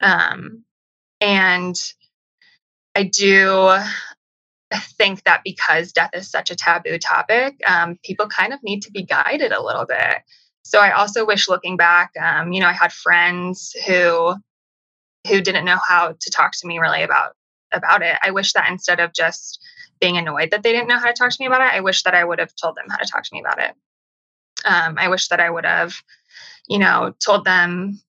Um, 0.00 0.64
and 1.20 1.76
i 2.94 3.02
do 3.02 3.76
think 4.98 5.24
that 5.24 5.42
because 5.44 5.92
death 5.92 6.10
is 6.14 6.30
such 6.30 6.50
a 6.50 6.56
taboo 6.56 6.98
topic 6.98 7.56
um, 7.66 7.98
people 8.02 8.26
kind 8.26 8.52
of 8.52 8.62
need 8.62 8.82
to 8.82 8.90
be 8.90 9.02
guided 9.02 9.52
a 9.52 9.62
little 9.62 9.86
bit. 9.86 10.22
So 10.62 10.80
I 10.80 10.90
also 10.90 11.24
wish 11.24 11.48
looking 11.48 11.78
back, 11.78 12.10
um, 12.20 12.52
you 12.52 12.60
know, 12.60 12.66
I 12.66 12.74
had 12.74 12.92
friends 12.92 13.74
who 13.86 14.34
who 15.26 15.40
didn't 15.40 15.64
know 15.64 15.78
how 15.86 16.14
to 16.18 16.30
talk 16.30 16.52
to 16.52 16.66
me 16.66 16.78
really 16.78 17.02
about 17.02 17.32
about 17.72 18.02
it. 18.02 18.16
I 18.22 18.30
wish 18.30 18.52
that 18.52 18.70
instead 18.70 19.00
of 19.00 19.12
just 19.12 19.60
being 20.00 20.16
annoyed 20.16 20.50
that 20.50 20.62
they 20.62 20.72
didn't 20.72 20.88
know 20.88 20.98
how 20.98 21.06
to 21.06 21.12
talk 21.12 21.30
to 21.30 21.36
me 21.40 21.46
about 21.46 21.60
it, 21.60 21.74
I 21.74 21.80
wish 21.80 22.02
that 22.04 22.14
I 22.14 22.24
would 22.24 22.38
have 22.38 22.54
told 22.54 22.76
them 22.76 22.86
how 22.88 22.96
to 22.96 23.06
talk 23.06 23.24
to 23.24 23.30
me 23.32 23.40
about 23.40 23.60
it. 23.60 23.74
Um, 24.64 24.96
I 24.98 25.08
wish 25.08 25.28
that 25.28 25.40
I 25.40 25.50
would 25.50 25.64
have, 25.64 25.94
you 26.68 26.78
know, 26.78 27.14
told 27.24 27.44
them, 27.44 28.00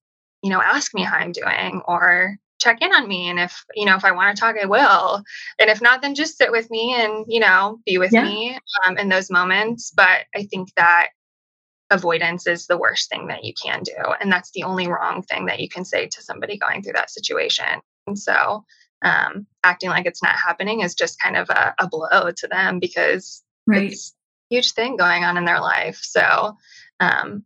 you 0.41 0.49
know, 0.49 0.61
ask 0.61 0.93
me 0.93 1.03
how 1.03 1.17
I'm 1.17 1.31
doing 1.31 1.81
or 1.87 2.37
check 2.59 2.81
in 2.81 2.93
on 2.93 3.07
me. 3.07 3.29
And 3.29 3.39
if, 3.39 3.63
you 3.73 3.85
know, 3.85 3.95
if 3.95 4.05
I 4.05 4.11
want 4.11 4.35
to 4.35 4.39
talk, 4.39 4.55
I 4.61 4.65
will. 4.65 5.23
And 5.59 5.69
if 5.69 5.81
not, 5.81 6.01
then 6.01 6.15
just 6.15 6.37
sit 6.37 6.51
with 6.51 6.69
me 6.69 6.93
and, 6.93 7.25
you 7.27 7.39
know, 7.39 7.79
be 7.85 7.97
with 7.97 8.11
yeah. 8.11 8.23
me 8.23 8.59
um, 8.85 8.97
in 8.97 9.09
those 9.09 9.31
moments. 9.31 9.91
But 9.95 10.25
I 10.35 10.43
think 10.43 10.69
that 10.75 11.09
avoidance 11.89 12.45
is 12.47 12.67
the 12.67 12.77
worst 12.77 13.09
thing 13.09 13.27
that 13.27 13.43
you 13.43 13.53
can 13.53 13.83
do. 13.83 13.95
And 14.19 14.31
that's 14.31 14.51
the 14.51 14.63
only 14.63 14.87
wrong 14.87 15.23
thing 15.23 15.45
that 15.47 15.59
you 15.59 15.69
can 15.69 15.85
say 15.85 16.07
to 16.07 16.21
somebody 16.21 16.57
going 16.57 16.83
through 16.83 16.93
that 16.93 17.09
situation. 17.09 17.81
And 18.07 18.19
so 18.19 18.65
um, 19.01 19.47
acting 19.63 19.89
like 19.89 20.05
it's 20.05 20.23
not 20.23 20.35
happening 20.35 20.81
is 20.81 20.95
just 20.95 21.21
kind 21.21 21.37
of 21.37 21.49
a, 21.49 21.73
a 21.79 21.87
blow 21.87 22.31
to 22.31 22.47
them 22.47 22.79
because 22.79 23.43
right. 23.67 23.91
it's 23.91 24.15
a 24.51 24.55
huge 24.55 24.73
thing 24.73 24.97
going 24.97 25.23
on 25.23 25.37
in 25.37 25.45
their 25.45 25.61
life. 25.61 25.99
So, 26.01 26.57
um, 26.99 27.43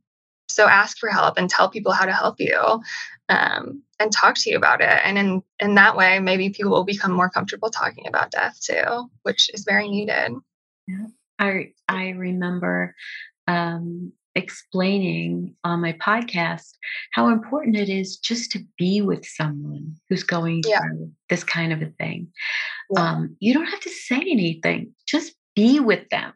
so 0.48 0.68
ask 0.68 0.98
for 0.98 1.10
help 1.10 1.38
and 1.38 1.50
tell 1.50 1.70
people 1.70 1.92
how 1.92 2.06
to 2.06 2.14
help 2.14 2.40
you 2.40 2.82
um, 3.30 3.84
and 4.00 4.12
talk 4.12 4.36
to 4.38 4.50
you 4.50 4.58
about 4.58 4.82
it. 4.82 5.00
And 5.04 5.18
in, 5.18 5.44
in 5.60 5.76
that 5.76 5.96
way, 5.96 6.20
maybe 6.20 6.50
people 6.50 6.72
will 6.72 6.84
become 6.84 7.12
more 7.12 7.30
comfortable 7.30 7.70
talking 7.70 8.08
about 8.08 8.32
death 8.32 8.60
too, 8.62 9.10
which 9.24 9.50
is 9.54 9.64
very 9.64 9.88
needed. 9.88 10.34
Yeah. 10.88 11.08
I, 11.40 11.74
I 11.88 12.10
remember 12.10 12.96
um, 13.48 14.14
explaining 14.36 15.56
on 15.64 15.82
my 15.82 15.94
podcast 15.94 16.74
how 17.12 17.28
important 17.28 17.76
it 17.76 17.90
is 17.90 18.18
just 18.18 18.52
to 18.52 18.60
be 18.78 19.02
with 19.02 19.26
someone 19.26 19.96
who's 20.10 20.24
going 20.24 20.62
yeah. 20.68 20.80
through 20.80 21.12
this 21.30 21.44
kind 21.44 21.72
of 21.72 21.82
a 21.82 21.92
thing. 22.00 22.28
Yeah. 22.92 23.12
Um, 23.12 23.36
you 23.40 23.54
don't 23.54 23.68
have 23.68 23.82
to 23.82 23.90
say 23.90 24.18
anything, 24.18 24.94
just 25.08 25.36
be 25.56 25.80
with 25.80 26.10
them. 26.10 26.34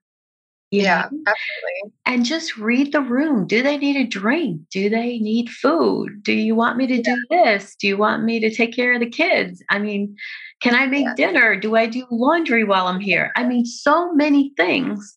yeah, 0.69 1.07
know? 1.11 1.23
absolutely. 1.27 1.93
And 2.05 2.25
just 2.25 2.57
read 2.57 2.91
the 2.91 3.01
room. 3.01 3.47
Do 3.47 3.63
they 3.63 3.77
need 3.77 3.95
a 3.95 4.05
drink? 4.07 4.61
Do 4.69 4.89
they 4.89 5.17
need 5.19 5.49
food? 5.49 6.21
Do 6.23 6.33
you 6.33 6.55
want 6.55 6.77
me 6.77 6.87
to 6.87 6.95
yeah. 6.95 7.01
do 7.01 7.25
this? 7.29 7.75
Do 7.79 7.87
you 7.87 7.97
want 7.97 8.23
me 8.23 8.39
to 8.39 8.53
take 8.53 8.75
care 8.75 8.93
of 8.93 8.99
the 8.99 9.09
kids? 9.09 9.63
I 9.69 9.79
mean, 9.79 10.15
can 10.61 10.75
I 10.75 10.87
make 10.87 11.15
dinner? 11.15 11.55
Do 11.59 11.75
I 11.75 11.85
do 11.85 12.05
laundry 12.11 12.63
while 12.63 12.87
I'm 12.87 12.99
here? 12.99 13.31
I 13.35 13.43
mean, 13.43 13.65
so 13.65 14.13
many 14.13 14.53
things 14.57 15.16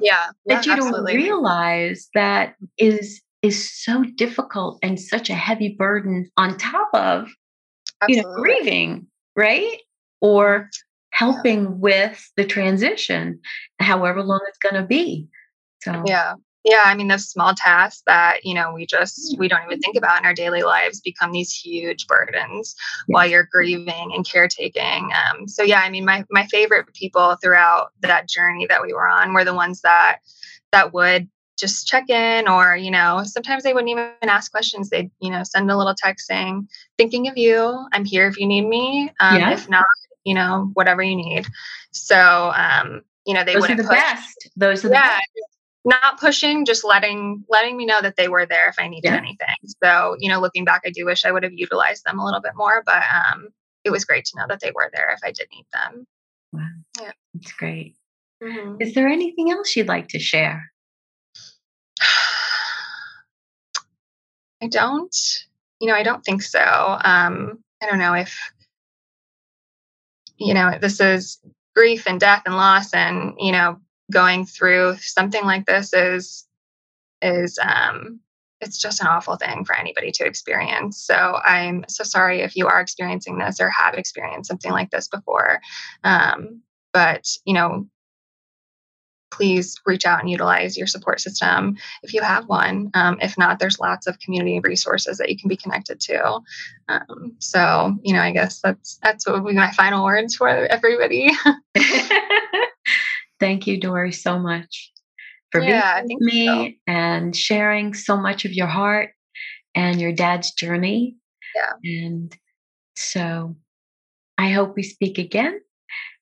yeah, 0.00 0.30
that 0.46 0.66
you 0.66 0.72
absolutely. 0.72 1.12
don't 1.12 1.22
realize 1.22 2.08
that 2.14 2.54
is 2.78 3.20
is 3.42 3.70
so 3.72 4.04
difficult 4.16 4.78
and 4.82 5.00
such 5.00 5.28
a 5.28 5.34
heavy 5.34 5.70
burden 5.70 6.30
on 6.36 6.56
top 6.58 6.88
of 6.94 7.28
absolutely. 8.00 8.14
you 8.16 8.22
know 8.22 8.34
grieving 8.36 9.06
right 9.36 9.78
or 10.20 10.70
helping 11.10 11.64
yeah. 11.64 11.70
with 11.70 12.30
the 12.36 12.44
transition 12.44 13.40
however 13.80 14.22
long 14.22 14.40
it's 14.48 14.58
going 14.58 14.80
to 14.80 14.86
be 14.86 15.26
so 15.82 16.02
yeah 16.06 16.34
yeah 16.64 16.82
i 16.86 16.94
mean 16.94 17.08
those 17.08 17.28
small 17.28 17.54
tasks 17.54 18.02
that 18.06 18.38
you 18.44 18.54
know 18.54 18.72
we 18.72 18.86
just 18.86 19.36
we 19.38 19.48
don't 19.48 19.64
even 19.64 19.80
think 19.80 19.96
about 19.96 20.18
in 20.18 20.26
our 20.26 20.34
daily 20.34 20.62
lives 20.62 21.00
become 21.00 21.32
these 21.32 21.52
huge 21.52 22.06
burdens 22.06 22.74
yeah. 23.08 23.14
while 23.14 23.26
you're 23.26 23.48
grieving 23.50 24.12
and 24.14 24.28
caretaking 24.28 25.10
um, 25.12 25.46
so 25.48 25.62
yeah 25.62 25.80
i 25.80 25.90
mean 25.90 26.04
my, 26.04 26.24
my 26.30 26.46
favorite 26.46 26.86
people 26.94 27.36
throughout 27.42 27.90
that 28.00 28.28
journey 28.28 28.66
that 28.66 28.82
we 28.82 28.92
were 28.92 29.08
on 29.08 29.32
were 29.32 29.44
the 29.44 29.54
ones 29.54 29.80
that 29.80 30.18
that 30.72 30.92
would 30.92 31.28
just 31.58 31.86
check 31.86 32.08
in 32.08 32.48
or 32.48 32.76
you 32.76 32.90
know 32.90 33.22
sometimes 33.24 33.62
they 33.62 33.72
wouldn't 33.72 33.90
even 33.90 34.10
ask 34.22 34.50
questions 34.50 34.88
they'd 34.88 35.10
you 35.20 35.30
know 35.30 35.42
send 35.44 35.70
a 35.70 35.76
little 35.76 35.94
text 35.94 36.26
saying 36.26 36.66
thinking 36.96 37.28
of 37.28 37.36
you 37.36 37.86
i'm 37.92 38.04
here 38.04 38.26
if 38.26 38.38
you 38.38 38.46
need 38.46 38.66
me 38.66 39.10
um, 39.20 39.38
yeah. 39.38 39.52
if 39.52 39.68
not 39.68 39.84
you 40.24 40.34
know 40.34 40.70
whatever 40.74 41.02
you 41.02 41.14
need 41.14 41.46
so 41.92 42.52
um, 42.56 43.02
you 43.26 43.34
know 43.34 43.44
they 43.44 43.54
are 43.54 43.60
the 43.60 43.76
push. 43.76 43.86
best 43.86 44.48
those 44.56 44.84
are 44.84 44.88
the 44.88 44.94
yeah, 44.94 45.18
best 45.18 45.51
not 45.84 46.20
pushing 46.20 46.64
just 46.64 46.84
letting 46.84 47.44
letting 47.48 47.76
me 47.76 47.84
know 47.84 48.00
that 48.00 48.16
they 48.16 48.28
were 48.28 48.46
there 48.46 48.68
if 48.68 48.76
i 48.78 48.88
needed 48.88 49.08
yeah. 49.08 49.16
anything. 49.16 49.56
So 49.82 50.16
you 50.18 50.30
know 50.30 50.40
looking 50.40 50.64
back 50.64 50.82
i 50.84 50.90
do 50.90 51.04
wish 51.04 51.24
i 51.24 51.32
would 51.32 51.42
have 51.42 51.52
utilized 51.54 52.04
them 52.04 52.18
a 52.18 52.24
little 52.24 52.40
bit 52.40 52.52
more 52.54 52.82
but 52.84 53.02
um 53.12 53.48
it 53.84 53.90
was 53.90 54.04
great 54.04 54.24
to 54.26 54.38
know 54.38 54.46
that 54.48 54.60
they 54.60 54.70
were 54.74 54.90
there 54.92 55.10
if 55.10 55.20
i 55.24 55.32
did 55.32 55.48
need 55.52 55.66
them. 55.72 56.06
Wow. 56.52 56.68
Yeah. 57.00 57.12
It's 57.34 57.52
great. 57.52 57.96
Mm-hmm. 58.42 58.80
is 58.80 58.94
there 58.94 59.08
anything 59.08 59.50
else 59.52 59.76
you'd 59.76 59.86
like 59.88 60.08
to 60.08 60.18
share? 60.18 60.72
I 64.60 64.66
don't 64.68 65.16
you 65.80 65.88
know 65.88 65.94
i 65.94 66.02
don't 66.02 66.24
think 66.24 66.42
so. 66.42 66.60
Um 66.60 67.58
i 67.82 67.86
don't 67.86 67.98
know 67.98 68.14
if 68.14 68.36
you 70.38 70.54
know 70.54 70.78
this 70.80 71.00
is 71.00 71.40
grief 71.74 72.06
and 72.06 72.20
death 72.20 72.42
and 72.46 72.56
loss 72.56 72.92
and 72.92 73.34
you 73.38 73.52
know 73.52 73.78
going 74.12 74.46
through 74.46 74.96
something 74.98 75.44
like 75.44 75.66
this 75.66 75.92
is 75.92 76.46
is 77.20 77.58
um, 77.62 78.20
it's 78.60 78.78
just 78.78 79.00
an 79.00 79.08
awful 79.08 79.36
thing 79.36 79.64
for 79.64 79.76
anybody 79.76 80.12
to 80.12 80.24
experience. 80.24 81.02
So 81.04 81.38
I'm 81.44 81.84
so 81.88 82.04
sorry 82.04 82.40
if 82.42 82.56
you 82.56 82.68
are 82.68 82.80
experiencing 82.80 83.38
this 83.38 83.60
or 83.60 83.68
have 83.70 83.94
experienced 83.94 84.48
something 84.48 84.70
like 84.70 84.90
this 84.90 85.08
before. 85.08 85.60
Um, 86.04 86.62
but 86.92 87.26
you 87.44 87.54
know, 87.54 87.88
please 89.32 89.80
reach 89.86 90.04
out 90.04 90.20
and 90.20 90.30
utilize 90.30 90.76
your 90.76 90.86
support 90.86 91.20
system 91.20 91.76
if 92.02 92.12
you 92.12 92.20
have 92.22 92.48
one. 92.48 92.90
Um, 92.94 93.18
if 93.20 93.36
not, 93.38 93.58
there's 93.58 93.80
lots 93.80 94.06
of 94.06 94.18
community 94.20 94.60
resources 94.60 95.18
that 95.18 95.30
you 95.30 95.38
can 95.38 95.48
be 95.48 95.56
connected 95.56 96.00
to. 96.00 96.40
Um, 96.88 97.34
so 97.38 97.96
you 98.02 98.12
know, 98.12 98.20
I 98.20 98.30
guess 98.30 98.60
that's 98.60 98.98
that's 99.02 99.26
what 99.26 99.42
would 99.42 99.48
be 99.48 99.56
my 99.56 99.72
final 99.72 100.04
words 100.04 100.36
for 100.36 100.48
everybody. 100.48 101.30
Thank 103.42 103.66
you, 103.66 103.80
Dory, 103.80 104.12
so 104.12 104.38
much 104.38 104.92
for 105.50 105.60
yeah, 105.60 106.00
being 106.00 106.16
with 106.20 106.32
me 106.32 106.46
so. 106.46 106.92
and 106.92 107.34
sharing 107.34 107.92
so 107.92 108.16
much 108.16 108.44
of 108.44 108.52
your 108.52 108.68
heart 108.68 109.10
and 109.74 110.00
your 110.00 110.12
dad's 110.12 110.52
journey. 110.52 111.16
Yeah. 111.56 111.72
And 111.82 112.36
so 112.94 113.56
I 114.38 114.50
hope 114.50 114.76
we 114.76 114.84
speak 114.84 115.18
again. 115.18 115.60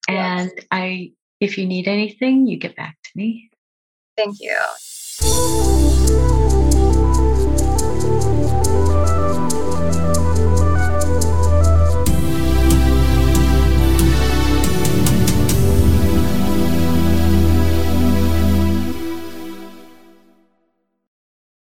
And 0.08 0.50
I, 0.70 1.12
if 1.40 1.58
you 1.58 1.66
need 1.66 1.88
anything, 1.88 2.46
you 2.46 2.56
get 2.56 2.74
back 2.74 2.96
to 3.04 3.10
me. 3.14 3.50
Thank 4.16 4.38
you. 4.40 4.56